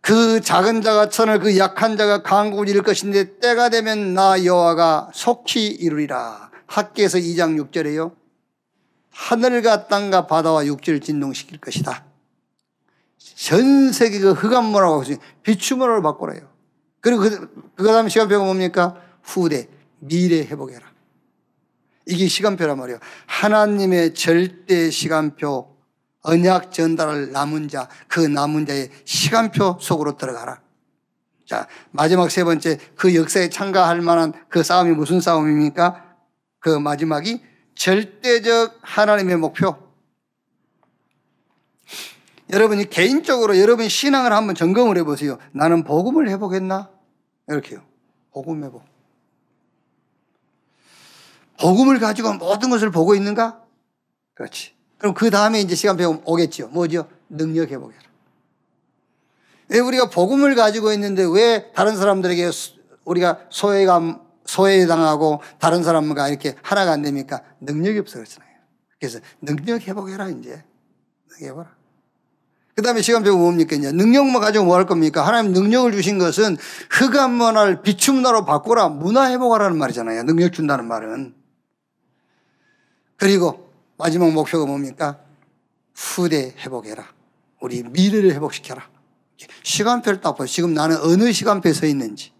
그 0.00 0.40
작은 0.40 0.82
자가 0.82 1.08
천을 1.08 1.38
그 1.38 1.56
약한 1.58 1.96
자가 1.96 2.22
강국을 2.22 2.68
이룰 2.68 2.82
것인데 2.82 3.38
때가 3.38 3.68
되면 3.68 4.14
나 4.14 4.44
여호와가 4.44 5.10
속히 5.14 5.66
이루리라. 5.66 6.50
학계에서 6.66 7.18
2장 7.18 7.62
6절에요. 7.70 8.14
하늘과 9.12 9.88
땅과 9.88 10.26
바다와 10.26 10.66
육지를 10.66 11.00
진동시킬 11.00 11.58
것이다. 11.58 12.09
전 13.42 13.90
세계가 13.90 14.34
흑암 14.34 14.66
문화고 14.66 15.02
비추 15.42 15.76
문화로 15.76 16.02
바꾸래요. 16.02 16.46
그리고 17.00 17.22
그, 17.22 17.72
그 17.74 17.84
다음 17.84 18.08
시간표가 18.08 18.44
뭡니까? 18.44 19.00
후대, 19.22 19.66
미래 19.98 20.40
회복해라. 20.40 20.86
이게 22.04 22.28
시간표란 22.28 22.78
말이에요. 22.78 22.98
하나님의 23.26 24.12
절대 24.12 24.90
시간표, 24.90 25.74
언약 26.22 26.72
전달을 26.72 27.32
남은 27.32 27.68
자, 27.68 27.88
그 28.08 28.20
남은 28.20 28.66
자의 28.66 28.90
시간표 29.06 29.78
속으로 29.80 30.18
들어가라. 30.18 30.60
자, 31.46 31.66
마지막 31.92 32.30
세 32.30 32.44
번째, 32.44 32.78
그 32.94 33.14
역사에 33.14 33.48
참가할 33.48 34.02
만한 34.02 34.34
그 34.50 34.62
싸움이 34.62 34.92
무슨 34.92 35.18
싸움입니까? 35.20 36.04
그 36.58 36.68
마지막이 36.68 37.40
절대적 37.74 38.78
하나님의 38.82 39.38
목표. 39.38 39.89
여러분이 42.52 42.90
개인적으로 42.90 43.58
여러분 43.58 43.88
신앙을 43.88 44.32
한번 44.32 44.54
점검을 44.54 44.96
해보세요. 44.98 45.38
나는 45.52 45.84
복음을 45.84 46.28
회복했나? 46.28 46.90
이렇게요. 47.48 47.82
복음 48.32 48.64
회복. 48.64 48.82
복음을 51.60 51.98
가지고 51.98 52.34
모든 52.34 52.70
것을 52.70 52.90
보고 52.90 53.14
있는가? 53.14 53.62
그렇지. 54.34 54.72
그럼 54.98 55.14
그 55.14 55.30
다음에 55.30 55.60
이제 55.60 55.74
시간 55.74 55.96
배움 55.96 56.22
오겠죠. 56.24 56.68
뭐죠? 56.68 57.08
능력 57.28 57.70
회복해라. 57.70 58.02
왜 59.68 59.78
우리가 59.78 60.10
복음을 60.10 60.54
가지고 60.54 60.92
있는데 60.92 61.24
왜 61.24 61.70
다른 61.72 61.96
사람들에게 61.96 62.50
우리가 63.04 63.46
소외감, 63.50 64.20
소외당하고 64.44 65.40
다른 65.58 65.84
사람과 65.84 66.28
이렇게 66.28 66.56
하나가 66.62 66.92
안 66.92 67.02
됩니까? 67.02 67.42
능력이 67.60 67.98
없어 68.00 68.14
그렇잖아요. 68.14 68.50
그래서 68.98 69.20
능력 69.40 69.86
회복해라, 69.86 70.28
이제. 70.30 70.64
해보라. 71.40 71.79
그 72.80 72.82
다음에 72.82 73.02
시간 73.02 73.22
배우면 73.22 73.42
뭡니까? 73.42 73.76
이제 73.76 73.92
능력만 73.92 74.40
가지고 74.40 74.64
뭐 74.64 74.74
할 74.74 74.86
겁니까? 74.86 75.26
하나님 75.26 75.52
능력을 75.52 75.92
주신 75.92 76.18
것은 76.18 76.56
흑암 76.88 77.32
문화를 77.32 77.82
비춤 77.82 78.14
문화로 78.14 78.46
바꾸라. 78.46 78.88
문화 78.88 79.30
회복하라는 79.30 79.76
말이잖아요. 79.76 80.22
능력 80.22 80.54
준다는 80.54 80.88
말은. 80.88 81.34
그리고 83.18 83.70
마지막 83.98 84.32
목표가 84.32 84.64
뭡니까? 84.64 85.18
후대 85.94 86.54
회복해라. 86.56 87.06
우리 87.60 87.82
미래를 87.82 88.32
회복시켜라. 88.32 88.88
시간표를 89.62 90.22
딱 90.22 90.38
봐. 90.38 90.46
지금 90.46 90.72
나는 90.72 90.96
어느 91.02 91.32
시간표에 91.32 91.74
서 91.74 91.84
있는지. 91.84 92.32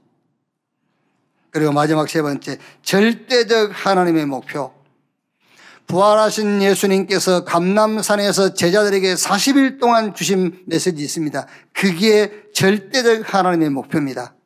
그리고 1.51 1.71
마지막 1.73 2.09
세 2.09 2.23
번째, 2.23 2.57
절대적 2.81 3.73
하나님의 3.75 4.25
목표. 4.25 4.73
부활하신 5.91 6.63
예수님께서 6.63 7.45
감남산에서 7.45 8.55
제자들에게 8.55 9.15
40일 9.15 9.81
동안 9.81 10.15
주신 10.15 10.63
메시지 10.67 11.03
있습니다. 11.03 11.49
그게 11.73 12.45
절대적 12.55 13.35
하나님의 13.35 13.71
목표입니다. 13.71 14.37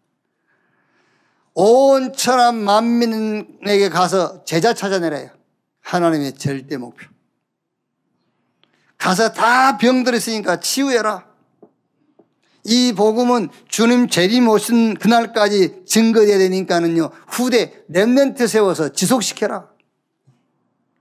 온 1.53 2.15
천한 2.15 2.57
만민에게 2.57 3.91
가서 3.91 4.43
제자 4.45 4.73
찾아내래요. 4.73 5.29
하나님의 5.83 6.33
절대 6.33 6.79
목표. 6.79 7.07
가서 8.97 9.33
다 9.33 9.77
병들 9.77 10.15
있으니까 10.15 10.61
치유해라. 10.61 11.27
이 12.65 12.95
복음은 12.95 13.51
주님 13.69 14.09
재림 14.09 14.49
오신 14.49 14.95
그날까지 14.95 15.83
증거돼야 15.87 16.39
되니까는요, 16.39 17.11
후대 17.29 17.85
랩멘트 17.93 18.49
세워서 18.49 18.95
지속시켜라. 18.95 19.74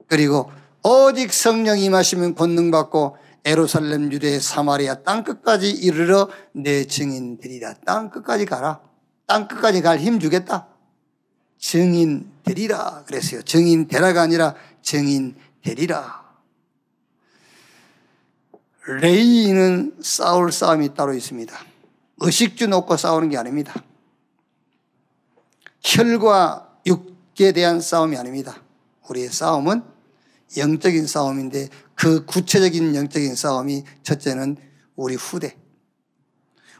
그리고 0.08 0.52
오직 0.84 1.34
성령 1.34 1.80
임하시면 1.80 2.36
권능받고 2.36 3.18
에루살렘 3.46 4.12
유대 4.12 4.40
사마리아 4.40 4.96
땅끝까지 5.04 5.70
이르러 5.70 6.30
내 6.54 6.86
증인 6.86 7.38
되리라. 7.38 7.74
땅끝까지 7.86 8.46
가라. 8.46 8.82
땅끝까지 9.28 9.82
갈 9.82 10.00
힘 10.00 10.20
주겠다. 10.20 10.68
증인 11.58 12.30
되리라 12.44 13.04
그랬어요. 13.06 13.42
증인 13.44 13.88
되라가 13.88 14.22
아니라 14.22 14.56
증인 14.82 15.36
되리라. 15.64 16.24
레이는 18.86 19.96
싸울 20.02 20.52
싸움이 20.52 20.94
따로 20.94 21.14
있습니다. 21.14 21.58
의식주 22.20 22.68
놓고 22.68 22.98
싸우는 22.98 23.30
게 23.30 23.38
아닙니다. 23.38 23.74
혈과 25.84 26.80
육에 26.86 27.52
대한 27.54 27.80
싸움이 27.80 28.18
아닙니다. 28.18 28.58
우리의 29.10 29.30
싸움은 29.30 29.93
영적인 30.58 31.08
싸움인데 31.08 31.70
그 31.96 32.26
구체적인 32.26 32.96
영적인 32.96 33.36
싸움이 33.36 33.84
첫째는 34.04 34.58
우리 34.96 35.16
후대, 35.16 35.58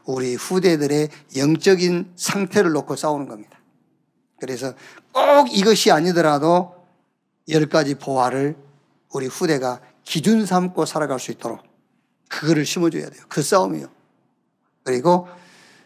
우리 0.04 0.34
후대들의 0.34 1.08
영적인 1.36 2.12
상태를 2.16 2.72
놓고 2.72 2.96
싸우는 2.96 3.28
겁니다. 3.28 3.58
그래서 4.38 4.74
꼭 5.12 5.48
이것이 5.50 5.90
아니더라도 5.90 6.74
열 7.48 7.68
가지 7.68 7.94
보화를 7.94 8.56
우리 9.12 9.26
후대가 9.26 9.80
기준 10.02 10.44
삼고 10.44 10.84
살아갈 10.86 11.18
수 11.18 11.30
있도록 11.30 11.60
그거를 12.28 12.66
심어줘야 12.66 13.08
돼요. 13.08 13.22
그 13.28 13.42
싸움이요. 13.42 13.88
그리고 14.82 15.28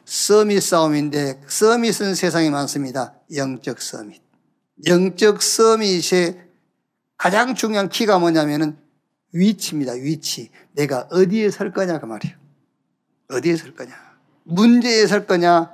서밋 0.05 0.63
싸움인데 0.63 1.43
서밋은 1.47 2.15
세상에 2.15 2.51
많습니다. 2.51 3.15
영적 3.35 3.81
서밋. 3.81 4.23
영적 4.87 5.43
서밋의 5.43 6.48
가장 7.19 7.55
중요한 7.55 7.89
키가 7.89 8.19
뭐냐면은 8.21 8.79
위치입니다. 9.33 9.93
위치. 9.93 10.51
내가 10.73 11.09
어디에 11.11 11.51
설 11.51 11.73
거냐 11.73 11.99
그 11.99 12.07
말이에요. 12.07 12.37
어디에 13.31 13.57
설 13.57 13.75
거냐. 13.75 13.95
문제에 14.45 15.07
설 15.07 15.27
거냐. 15.27 15.71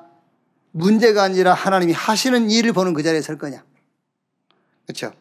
문제가 0.72 1.22
아니라 1.22 1.55
하나님이 1.55 1.92
하시는 1.92 2.51
일을 2.51 2.72
보는 2.72 2.95
그 2.95 3.03
자리에 3.03 3.20
설 3.20 3.38
거냐. 3.38 3.62
그렇죠? 4.86 5.12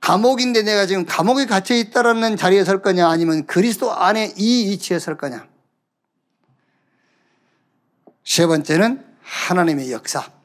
감옥인데 0.00 0.62
내가 0.62 0.86
지금 0.86 1.04
감옥에 1.04 1.44
갇혀 1.44 1.74
있다라는 1.74 2.36
자리에 2.36 2.64
설 2.64 2.80
거냐 2.80 3.08
아니면 3.08 3.46
그리스도 3.46 3.92
안에 3.92 4.32
이 4.36 4.70
위치에 4.70 4.98
설 4.98 5.18
거냐. 5.18 5.46
세 8.24 8.46
번째는 8.46 9.04
하나님의 9.22 9.92
역사. 9.92 10.37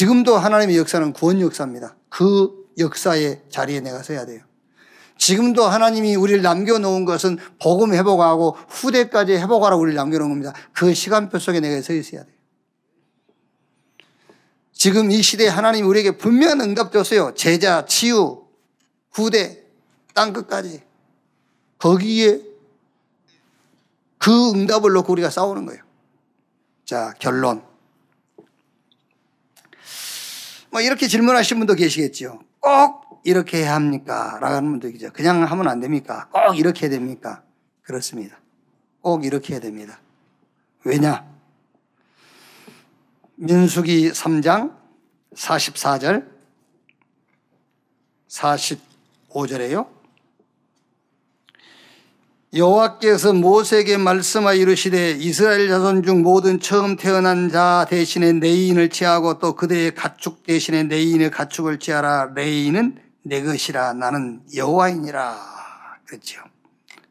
지금도 0.00 0.38
하나님의 0.38 0.78
역사는 0.78 1.12
구원 1.12 1.42
역사입니다. 1.42 1.94
그 2.08 2.72
역사의 2.78 3.42
자리에 3.50 3.80
내가 3.80 4.02
서야 4.02 4.24
돼요. 4.24 4.40
지금도 5.18 5.64
하나님이 5.64 6.16
우리를 6.16 6.40
남겨놓은 6.40 7.04
것은 7.04 7.36
복음 7.60 7.92
회복하고 7.92 8.56
후대까지 8.66 9.34
회복하라고 9.34 9.82
우리를 9.82 9.94
남겨놓은 9.94 10.30
겁니다. 10.30 10.54
그 10.72 10.94
시간표 10.94 11.38
속에 11.38 11.60
내가 11.60 11.82
서 11.82 11.92
있어야 11.92 12.24
돼요. 12.24 12.34
지금 14.72 15.10
이 15.10 15.20
시대에 15.20 15.48
하나님이 15.48 15.86
우리에게 15.86 16.16
분명한 16.16 16.62
응답 16.62 16.92
줬어요. 16.92 17.34
제자, 17.34 17.84
치유, 17.84 18.42
후대, 19.12 19.62
땅끝까지. 20.14 20.82
거기에 21.76 22.40
그 24.16 24.50
응답을 24.52 24.92
놓고 24.92 25.12
우리가 25.12 25.28
싸우는 25.28 25.66
거예요. 25.66 25.82
자, 26.86 27.12
결론. 27.18 27.69
뭐 30.70 30.80
이렇게 30.80 31.08
질문하신 31.08 31.58
분도 31.58 31.74
계시겠죠. 31.74 32.40
꼭 32.60 33.20
이렇게 33.24 33.58
해야 33.58 33.74
합니까? 33.74 34.38
라는 34.40 34.70
분도 34.70 34.90
계죠. 34.90 35.12
그냥 35.12 35.42
하면 35.44 35.68
안 35.68 35.80
됩니까? 35.80 36.28
꼭 36.30 36.58
이렇게 36.58 36.86
해야 36.86 36.90
됩니까? 36.90 37.42
그렇습니다. 37.82 38.38
꼭 39.00 39.24
이렇게 39.24 39.54
해야 39.54 39.60
됩니다. 39.60 40.00
왜냐? 40.84 41.28
민수기 43.36 44.10
3장 44.12 44.76
44절 45.34 46.28
45절에요. 48.28 49.99
여호와께서 52.52 53.32
모세에게 53.32 53.96
말씀하여 53.96 54.56
이르시되 54.56 55.12
이스라엘 55.12 55.68
자손 55.68 56.02
중 56.02 56.22
모든 56.22 56.58
처음 56.58 56.96
태어난 56.96 57.48
자 57.48 57.86
대신에 57.88 58.32
레위인을 58.32 58.88
취하고 58.88 59.38
또 59.38 59.54
그들의 59.54 59.94
가축 59.94 60.42
대신에 60.42 60.82
레위인의 60.82 61.30
가축을 61.30 61.78
취하라. 61.78 62.32
레위인은 62.34 62.98
내 63.22 63.44
것이라. 63.44 63.92
나는 63.92 64.40
여호와이니라. 64.52 65.36
그렇죠. 66.06 66.40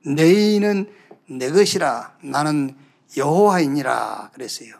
레위인은 0.03 0.89
내 1.29 1.49
것이라. 1.49 2.15
나는 2.21 2.75
여호와이니라. 3.15 4.31
그랬어요. 4.33 4.73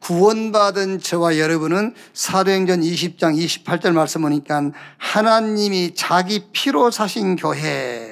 구원받은 0.00 0.98
저와 0.98 1.38
여러분은 1.38 1.94
사도행전 2.14 2.80
20장 2.80 3.36
28절 3.36 3.92
말씀 3.92 4.22
보니까 4.22 4.72
하나님이 4.98 5.94
자기 5.94 6.46
피로 6.52 6.90
사신 6.90 7.36
교회 7.36 8.09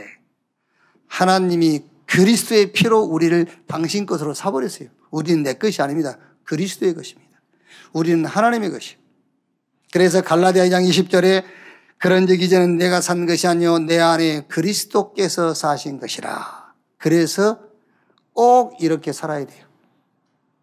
하나님이 1.09 1.85
그리스도의 2.07 2.73
피로 2.73 3.01
우리를 3.01 3.47
당신 3.67 4.07
것으로 4.07 4.35
사버렸어요. 4.35 4.89
우리는 5.11 5.43
내 5.43 5.55
것이 5.55 5.83
아닙니다. 5.83 6.17
그리스도의 6.45 6.95
것입니다. 6.95 7.41
우리는 7.93 8.25
하나님의 8.25 8.71
것이요. 8.71 8.99
그래서 9.93 10.23
갈라디아 10.23 10.65
2장 10.65 10.89
20절에 10.89 11.45
그런 11.99 12.27
적 12.27 12.41
이제는 12.41 12.77
내가 12.77 13.01
산 13.01 13.27
것이 13.27 13.47
아니요 13.47 13.79
내 13.81 13.99
안에 13.99 14.47
그리스도께서 14.49 15.55
사신 15.55 15.99
것이라. 15.99 16.73
그래서 16.99 17.61
꼭 18.33 18.77
이렇게 18.81 19.13
살아야 19.13 19.45
돼요. 19.45 19.67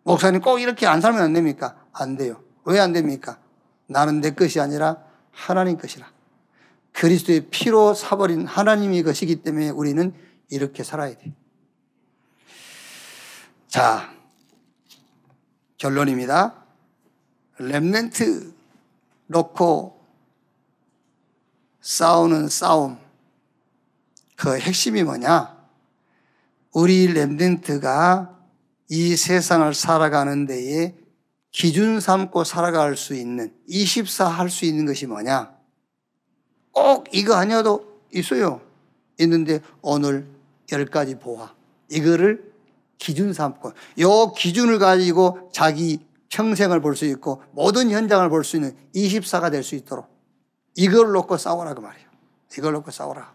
목사님 0.04 0.42
꼭 0.42 0.60
이렇게 0.60 0.88
안 0.88 1.02
살면 1.02 1.22
안 1.22 1.34
됩니까? 1.34 1.76
안 1.92 2.16
돼요. 2.16 2.42
왜 2.64 2.80
안 2.80 2.94
됩니까? 2.94 3.38
나는 3.88 4.22
내 4.22 4.32
것이 4.32 4.60
아니라 4.60 4.98
하나님 5.32 5.78
것이라. 5.78 6.08
그리스도의 6.94 7.48
피로 7.52 7.94
사버린 7.94 8.48
하나님의 8.48 9.04
것이기 9.04 9.38
때문에 9.38 9.70
우리는 9.70 10.14
이렇게 10.50 10.84
살아야 10.84 11.16
돼. 11.18 11.34
자, 13.68 14.14
결론입니다. 15.78 16.66
랩렌트 17.58 18.54
놓고 19.28 20.00
싸우는 21.82 22.50
싸움. 22.50 22.98
그 24.36 24.58
핵심이 24.60 25.04
뭐냐? 25.04 25.56
우리 26.74 27.08
랩렌트가 27.14 28.36
이 28.90 29.16
세상을 29.16 29.74
살아가는 29.74 30.46
데에 30.46 30.96
기준 31.52 32.00
삼고 32.02 32.44
살아갈 32.44 32.98
수 32.98 33.16
있는, 33.16 33.54
24 33.68 34.28
할 34.28 34.50
수 34.50 34.66
있는 34.66 34.86
것이 34.86 35.08
뭐냐? 35.08 35.56
꼭 36.72 37.08
이거 37.14 37.36
아니어도 37.36 38.02
있어요. 38.14 38.62
있는데 39.20 39.62
오늘 39.82 40.35
열 40.72 40.86
가지 40.86 41.16
보아. 41.16 41.54
이거를 41.90 42.52
기준 42.98 43.34
삼고, 43.34 43.74
요 44.00 44.32
기준을 44.34 44.80
가지고 44.80 45.50
자기 45.54 46.00
평생을 46.30 46.82
볼 46.82 46.96
수 46.96 47.06
있고 47.06 47.44
모든 47.52 47.92
현장을 47.92 48.28
볼 48.30 48.44
수 48.44 48.58
있는 48.58 48.76
24가 48.96 49.52
될 49.52 49.64
수 49.64 49.76
있도록 49.76 50.08
이걸 50.76 51.12
놓고 51.12 51.38
싸우라 51.38 51.74
그 51.74 51.82
말이에요. 51.82 52.08
이걸 52.58 52.74
놓고 52.74 52.92
싸우라. 52.92 53.34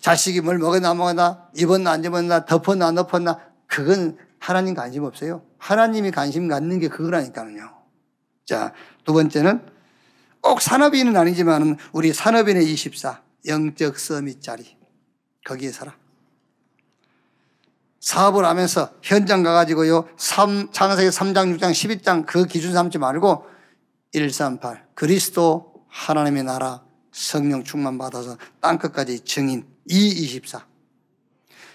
자식이 0.00 0.40
뭘 0.40 0.58
먹었나 0.58 0.90
안 0.90 0.96
먹었나, 0.96 1.48
입었나 1.56 1.90
안 1.92 2.04
입었나, 2.04 2.44
덮었나 2.44 2.86
안 2.86 2.94
덮었나, 2.94 3.40
그건 3.66 4.16
하나님 4.38 4.74
관심 4.74 5.04
없어요. 5.04 5.42
하나님이 5.58 6.10
관심 6.12 6.48
갖는 6.48 6.78
게 6.78 6.88
그거라니까요. 6.88 7.70
자, 8.44 8.72
두 9.04 9.12
번째는 9.12 9.66
꼭 10.40 10.60
산업인은 10.60 11.16
아니지만 11.16 11.76
우리 11.92 12.12
산업인의 12.12 12.70
24, 12.72 13.22
영적 13.46 13.98
서밋 13.98 14.40
자리. 14.40 14.76
거기에 15.44 15.72
살아. 15.72 15.94
사업을 18.00 18.44
하면서 18.44 18.90
현장 19.02 19.42
가가지고요, 19.42 20.08
3, 20.16 20.70
창세기 20.72 21.08
3장, 21.10 21.58
6장, 21.58 21.72
12장 21.72 22.26
그 22.26 22.46
기준 22.46 22.72
삼지 22.72 22.98
말고 22.98 23.46
138, 24.12 24.86
그리스도 24.94 25.84
하나님의 25.88 26.44
나라 26.44 26.82
성령 27.12 27.64
충만 27.64 27.98
받아서 27.98 28.36
땅끝까지 28.60 29.20
증인 29.24 29.66
224. 29.86 30.66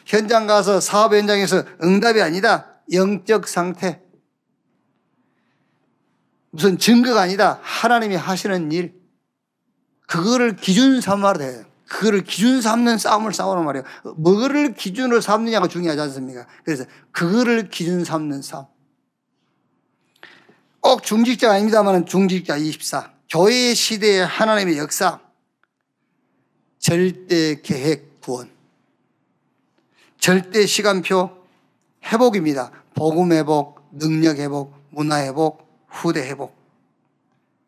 현장 0.05 0.47
가서 0.47 0.79
사업 0.79 1.13
현장에서 1.13 1.63
응답이 1.83 2.21
아니다. 2.21 2.67
영적 2.91 3.47
상태. 3.47 4.01
무슨 6.51 6.77
증거가 6.77 7.21
아니다. 7.21 7.59
하나님이 7.61 8.15
하시는 8.15 8.71
일. 8.71 8.93
그거를 10.07 10.55
기준 10.55 11.01
삼아야 11.01 11.33
돼요. 11.33 11.65
그거를 11.87 12.23
기준 12.23 12.61
삼는 12.61 12.97
싸움을 12.97 13.33
싸우는 13.33 13.65
말이에요. 13.65 13.85
뭐를 14.17 14.73
기준으로 14.73 15.21
삼느냐가 15.21 15.67
중요하지 15.67 16.01
않습니까? 16.01 16.47
그래서 16.63 16.85
그거를 17.11 17.69
기준 17.69 18.03
삼는 18.03 18.41
싸움. 18.41 18.65
꼭 20.79 21.03
중직자가 21.03 21.53
아닙니다만 21.53 22.05
중직자 22.05 22.57
24. 22.57 23.13
교회 23.29 23.73
시대의 23.73 24.25
하나님의 24.25 24.77
역사. 24.77 25.19
절대 26.79 27.61
계획 27.61 28.19
구원. 28.21 28.51
절대 30.17 30.65
시간표 30.65 31.31
회복입니다. 32.05 32.71
복음 32.93 33.31
회복, 33.31 33.81
능력 33.91 34.37
회복, 34.37 34.73
문화 34.89 35.23
회복, 35.23 35.67
후대 35.87 36.27
회복. 36.27 36.55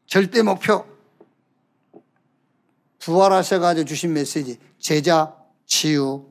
절대 0.08 0.42
목표. 0.42 0.95
부활하셔가지고 3.06 3.86
주신 3.86 4.14
메시지. 4.14 4.60
제자, 4.80 5.36
치유, 5.68 6.28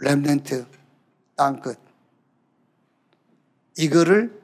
렘렌트, 0.00 0.66
땅끝. 1.34 1.78
이거를 3.78 4.42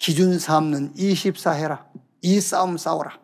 기준 0.00 0.40
삼는 0.40 0.96
24 0.96 1.52
해라. 1.52 1.86
이 2.20 2.40
싸움 2.40 2.76
싸워라. 2.76 3.20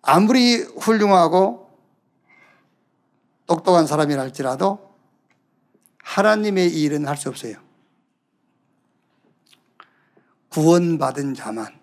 아무리 0.00 0.62
훌륭하고 0.62 1.70
똑똑한 3.46 3.86
사람이라 3.86 4.22
할지라도 4.22 4.96
하나님의 6.02 6.80
일은 6.80 7.06
할 7.06 7.18
수 7.18 7.28
없어요. 7.28 7.56
구원받은 10.48 11.34
자만 11.34 11.81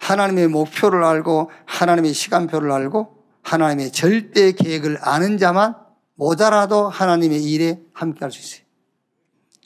하나님의 0.00 0.48
목표를 0.48 1.04
알고 1.04 1.50
하나님의 1.66 2.14
시간표를 2.14 2.70
알고 2.70 3.16
하나님의 3.42 3.92
절대 3.92 4.52
계획을 4.52 4.98
아는 5.00 5.38
자만 5.38 5.74
모자라도 6.14 6.88
하나님의 6.88 7.44
일에 7.44 7.80
함께 7.92 8.20
할 8.20 8.30
수 8.30 8.40
있어요. 8.40 8.66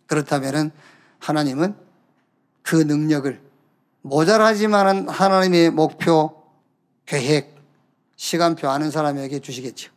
그렇다면 0.06 0.72
하나님은 1.18 1.74
그 2.62 2.76
능력을 2.76 3.40
모자라지만은 4.02 5.08
하나님의 5.08 5.70
목표, 5.70 6.42
계획, 7.06 7.56
시간표 8.16 8.68
아는 8.68 8.90
사람에게 8.90 9.40
주시겠죠. 9.40 9.90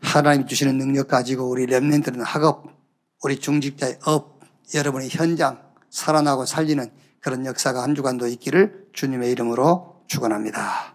하나님 0.00 0.46
주시는 0.46 0.76
능력 0.76 1.08
가지고 1.08 1.48
우리 1.48 1.66
remnant는 1.66 2.22
학업, 2.24 2.66
우리 3.22 3.38
중직자의 3.38 4.00
업, 4.04 4.40
여러분의 4.74 5.08
현장 5.10 5.62
살아나고 5.90 6.44
살리는 6.44 6.90
그런 7.22 7.46
역사가 7.46 7.82
한 7.82 7.94
주간도 7.94 8.26
있기를 8.26 8.88
주님의 8.92 9.30
이름으로 9.30 10.02
축원합니다. 10.08 10.92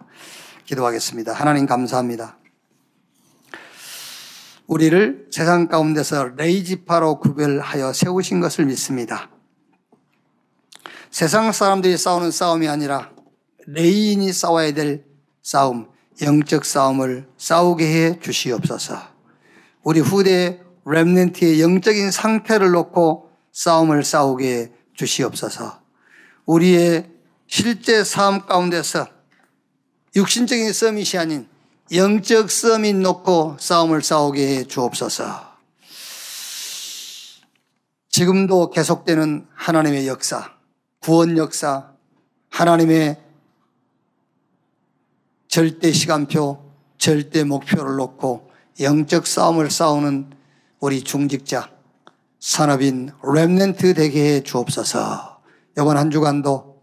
기도하겠습니다. 0.66 1.32
하나님 1.32 1.66
감사합니다. 1.66 2.36
우리를 4.66 5.28
세상 5.32 5.68
가운데서 5.68 6.32
레위지파로 6.36 7.20
구별하여 7.20 7.94
세우신 7.94 8.40
것을 8.40 8.66
믿습니다. 8.66 9.30
세상 11.10 11.50
사람들이 11.50 11.96
싸우는 11.96 12.30
싸움이 12.30 12.68
아니라 12.68 13.10
레위인이 13.66 14.30
싸워야 14.30 14.72
될 14.72 15.06
싸움, 15.42 15.88
영적 16.20 16.66
싸움을 16.66 17.26
싸우게 17.38 17.84
해 17.86 18.20
주시옵소서. 18.20 18.98
우리 19.82 20.00
후대 20.00 20.60
remnant의 20.84 21.62
영적인 21.62 22.10
상태를 22.10 22.70
놓고 22.72 23.30
싸움을 23.52 24.04
싸우게 24.04 24.54
해 24.54 24.72
주시옵소서. 24.94 25.87
우리의 26.48 27.06
실제 27.46 28.02
삶 28.04 28.46
가운데서 28.46 29.06
육신적인 30.16 30.72
서밋이 30.72 31.18
아닌 31.18 31.46
영적 31.92 32.50
서밋 32.50 32.96
놓고 32.96 33.58
싸움을 33.60 34.02
싸우게 34.02 34.48
해 34.48 34.64
주옵소서. 34.64 35.46
지금도 38.08 38.70
계속되는 38.70 39.46
하나님의 39.54 40.08
역사, 40.08 40.54
구원 41.00 41.36
역사, 41.36 41.92
하나님의 42.50 43.20
절대 45.48 45.92
시간표, 45.92 46.72
절대 46.96 47.44
목표를 47.44 47.96
놓고 47.96 48.50
영적 48.80 49.26
싸움을 49.26 49.70
싸우는 49.70 50.30
우리 50.80 51.04
중직자, 51.04 51.70
산업인 52.40 53.10
렘넨트 53.22 53.92
되게 53.94 54.36
해 54.36 54.42
주옵소서. 54.42 55.27
이번 55.78 55.96
한 55.96 56.10
주간도 56.10 56.82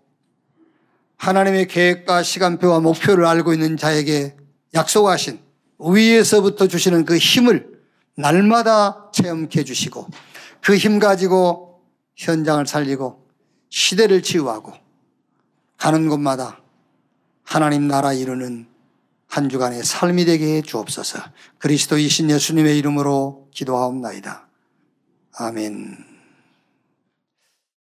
하나님의 1.18 1.68
계획과 1.68 2.24
시간표와 2.24 2.80
목표를 2.80 3.26
알고 3.26 3.54
있는 3.54 3.78
자에게 3.78 4.36
약속하신 4.74 5.40
위에서부터 5.80 6.68
주시는 6.68 7.06
그 7.06 7.18
힘을 7.18 7.82
날마다 8.16 9.12
체험케 9.14 9.60
해주시고 9.60 10.08
그 10.62 10.78
힘 10.78 11.00
가지고 11.00 11.82
현장을 12.16 12.66
살리고 12.66 13.28
시대를 13.70 14.24
치유하고 14.24 14.74
가는 15.78 16.08
곳마다 16.08 16.62
하나님 17.44 17.88
나라 17.88 18.14
이루는 18.14 18.68
한 19.28 19.50
주간의 19.50 19.84
삶이 19.84 20.26
되게 20.26 20.56
해 20.58 20.62
주옵소서. 20.62 21.20
그리스도이신 21.58 22.30
예수님의 22.30 22.78
이름으로 22.78 23.50
기도하옵나이다. 23.52 24.48
아멘. 25.38 26.15